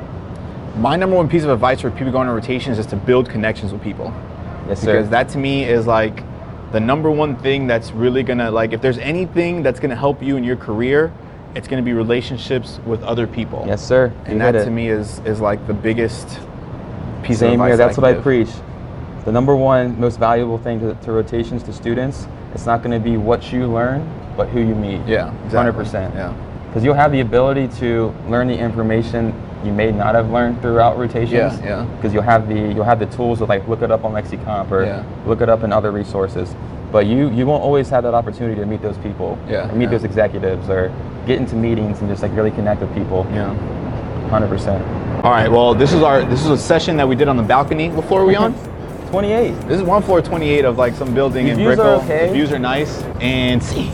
My 0.76 0.98
number 0.98 1.16
one 1.16 1.30
piece 1.30 1.44
of 1.44 1.50
advice 1.52 1.80
for 1.80 1.90
people 1.90 2.12
going 2.12 2.28
on 2.28 2.36
rotations 2.36 2.80
is 2.80 2.86
to 2.88 2.98
build 2.98 3.30
connections 3.30 3.72
with 3.72 3.82
people. 3.82 4.14
Yes, 4.70 4.82
sir. 4.82 4.94
because 4.94 5.10
that 5.10 5.30
to 5.30 5.38
me 5.38 5.64
is 5.64 5.88
like 5.88 6.24
the 6.72 6.80
number 6.80 7.10
one 7.10 7.36
thing 7.36 7.68
that's 7.68 7.92
really 7.92 8.24
gonna 8.24 8.52
like 8.52 8.74
if 8.74 8.82
there's 8.82 9.00
anything 9.00 9.64
that's 9.64 9.80
gonna 9.80 9.96
help 9.96 10.22
you 10.22 10.38
in 10.38 10.44
your 10.44 10.56
career 10.56 11.12
it's 11.56 11.68
gonna 11.68 11.82
be 11.82 11.94
relationships 11.94 12.80
with 12.86 13.02
other 13.04 13.26
people 13.26 13.64
yes, 13.68 13.86
sir. 13.86 14.14
You 14.26 14.34
and 14.34 14.42
that 14.42 14.56
it. 14.56 14.66
to 14.66 14.72
me 14.72 14.90
is 14.90 15.20
is 15.26 15.42
like 15.42 15.66
the 15.66 15.74
biggest 15.74 16.28
piece 17.24 17.38
of 17.38 17.50
Same 17.50 17.54
advice 17.54 17.70
here. 17.70 17.78
That's 17.78 17.98
I 17.98 18.02
what 18.02 18.18
I 18.18 18.22
preach. 18.22 18.50
The 19.26 19.32
number 19.32 19.56
one 19.56 20.00
most 20.00 20.20
valuable 20.20 20.58
thing 20.58 20.80
to, 20.80 20.94
to 20.94 21.12
rotations 21.12 21.64
to 21.64 21.74
students, 21.74 22.28
it's 22.54 22.66
not 22.66 22.84
to 22.84 23.00
be 23.00 23.18
what 23.18 23.52
you 23.52 23.68
learn, 23.68 24.08
but 24.38 24.48
who 24.50 24.60
you 24.60 24.76
meet. 24.76 25.02
yeah 25.08 25.32
hundred 25.32 25.46
exactly. 25.46 25.84
percent. 25.84 26.16
yeah 26.16 26.34
Because 26.68 26.84
you'll 26.84 26.94
have 26.94 27.12
the 27.12 27.22
ability 27.22 27.68
to 27.80 28.14
learn 28.28 28.48
the 28.48 28.58
information 28.58 29.34
you 29.64 29.72
may 29.74 29.92
not 29.92 30.16
have 30.16 30.30
learned 30.32 30.62
throughout 30.62 30.98
rotations. 30.98 31.60
Yeah, 31.60 31.60
yeah. 31.66 31.96
Because 31.96 32.14
you'll 32.14 32.24
have 32.24 32.48
the 32.48 32.56
you'll 32.56 32.84
have 32.86 33.00
the 33.00 33.06
tools 33.08 33.40
to 33.40 33.46
like 33.46 33.68
look 33.68 33.82
it 33.82 33.92
up 33.92 34.06
on 34.06 34.14
LexiComp 34.14 34.72
or 34.72 34.84
Yeah. 34.86 35.04
look 35.26 35.42
it 35.42 35.50
up 35.50 35.64
in 35.64 35.74
other 35.74 35.92
resources. 35.92 36.56
But 36.92 37.06
you 37.06 37.30
you 37.30 37.46
won't 37.46 37.62
always 37.64 37.90
have 37.90 38.04
that 38.04 38.14
opportunity 38.14 38.60
to 38.62 38.66
meet 38.66 38.82
those 38.82 38.98
people. 39.00 39.38
Yeah, 39.50 39.70
Or 39.70 39.76
meet 39.76 39.86
yeah. 39.86 39.90
those 39.92 40.04
executives 40.06 40.70
or 40.70 40.92
get 41.28 41.38
into 41.40 41.56
meetings 41.56 42.00
and 42.00 42.10
just 42.10 42.22
like 42.24 42.34
really 42.36 42.52
connect 42.52 42.82
with 42.82 42.94
people. 42.96 43.28
yeah 43.34 43.54
Hundred 44.30 44.48
percent. 44.48 44.84
all 45.26 45.32
right 45.32 45.52
well 45.52 45.74
this 45.74 45.92
is 45.92 46.02
our 46.04 46.24
this 46.24 46.44
is 46.46 46.52
a 46.52 46.58
session 46.58 46.96
that 46.98 47.08
we 47.08 47.16
did 47.16 47.28
on 47.28 47.36
the 47.36 47.44
balcony 47.44 47.90
what 47.90 48.06
floor 48.06 48.22
are 48.22 48.26
we 48.26 48.36
on 48.36 48.54
Twenty 49.10 49.32
eight. 49.32 49.54
this 49.68 49.78
is 49.80 49.84
one 49.84 50.04
floor 50.04 50.22
28 50.22 50.66
of 50.66 50.78
like 50.78 50.94
some 50.94 51.16
building 51.16 51.46
The 51.46 51.52
in 51.54 51.58
views 51.58 51.80
are 51.80 51.98
brickell 51.98 52.02
okay. 52.06 52.28
the 52.28 52.34
views 52.34 52.52
are 52.52 52.60
nice 52.60 53.02
and 53.20 53.62
see 53.62 53.92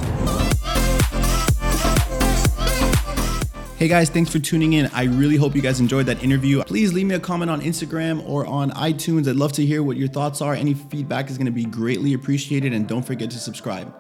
Hey 3.77 3.89
guys, 3.89 4.09
thanks 4.09 4.31
for 4.31 4.39
tuning 4.39 4.71
in. 4.71 4.85
I 4.93 5.03
really 5.03 5.35
hope 5.35 5.53
you 5.53 5.61
guys 5.61 5.81
enjoyed 5.81 6.05
that 6.05 6.23
interview. 6.23 6.63
Please 6.63 6.93
leave 6.93 7.07
me 7.07 7.15
a 7.15 7.19
comment 7.19 7.51
on 7.51 7.59
Instagram 7.59 8.25
or 8.25 8.45
on 8.45 8.71
iTunes. 8.71 9.27
I'd 9.27 9.35
love 9.35 9.51
to 9.51 9.65
hear 9.65 9.83
what 9.83 9.97
your 9.97 10.07
thoughts 10.07 10.41
are. 10.41 10.53
Any 10.53 10.73
feedback 10.73 11.29
is 11.29 11.38
going 11.38 11.47
to 11.47 11.51
be 11.51 11.65
greatly 11.65 12.13
appreciated, 12.13 12.71
and 12.71 12.88
don't 12.88 13.05
forget 13.05 13.29
to 13.31 13.38
subscribe. 13.38 13.93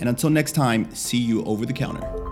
And 0.00 0.08
until 0.08 0.30
next 0.30 0.52
time, 0.52 0.94
see 0.94 1.18
you 1.18 1.44
over 1.44 1.66
the 1.66 1.74
counter. 1.74 2.27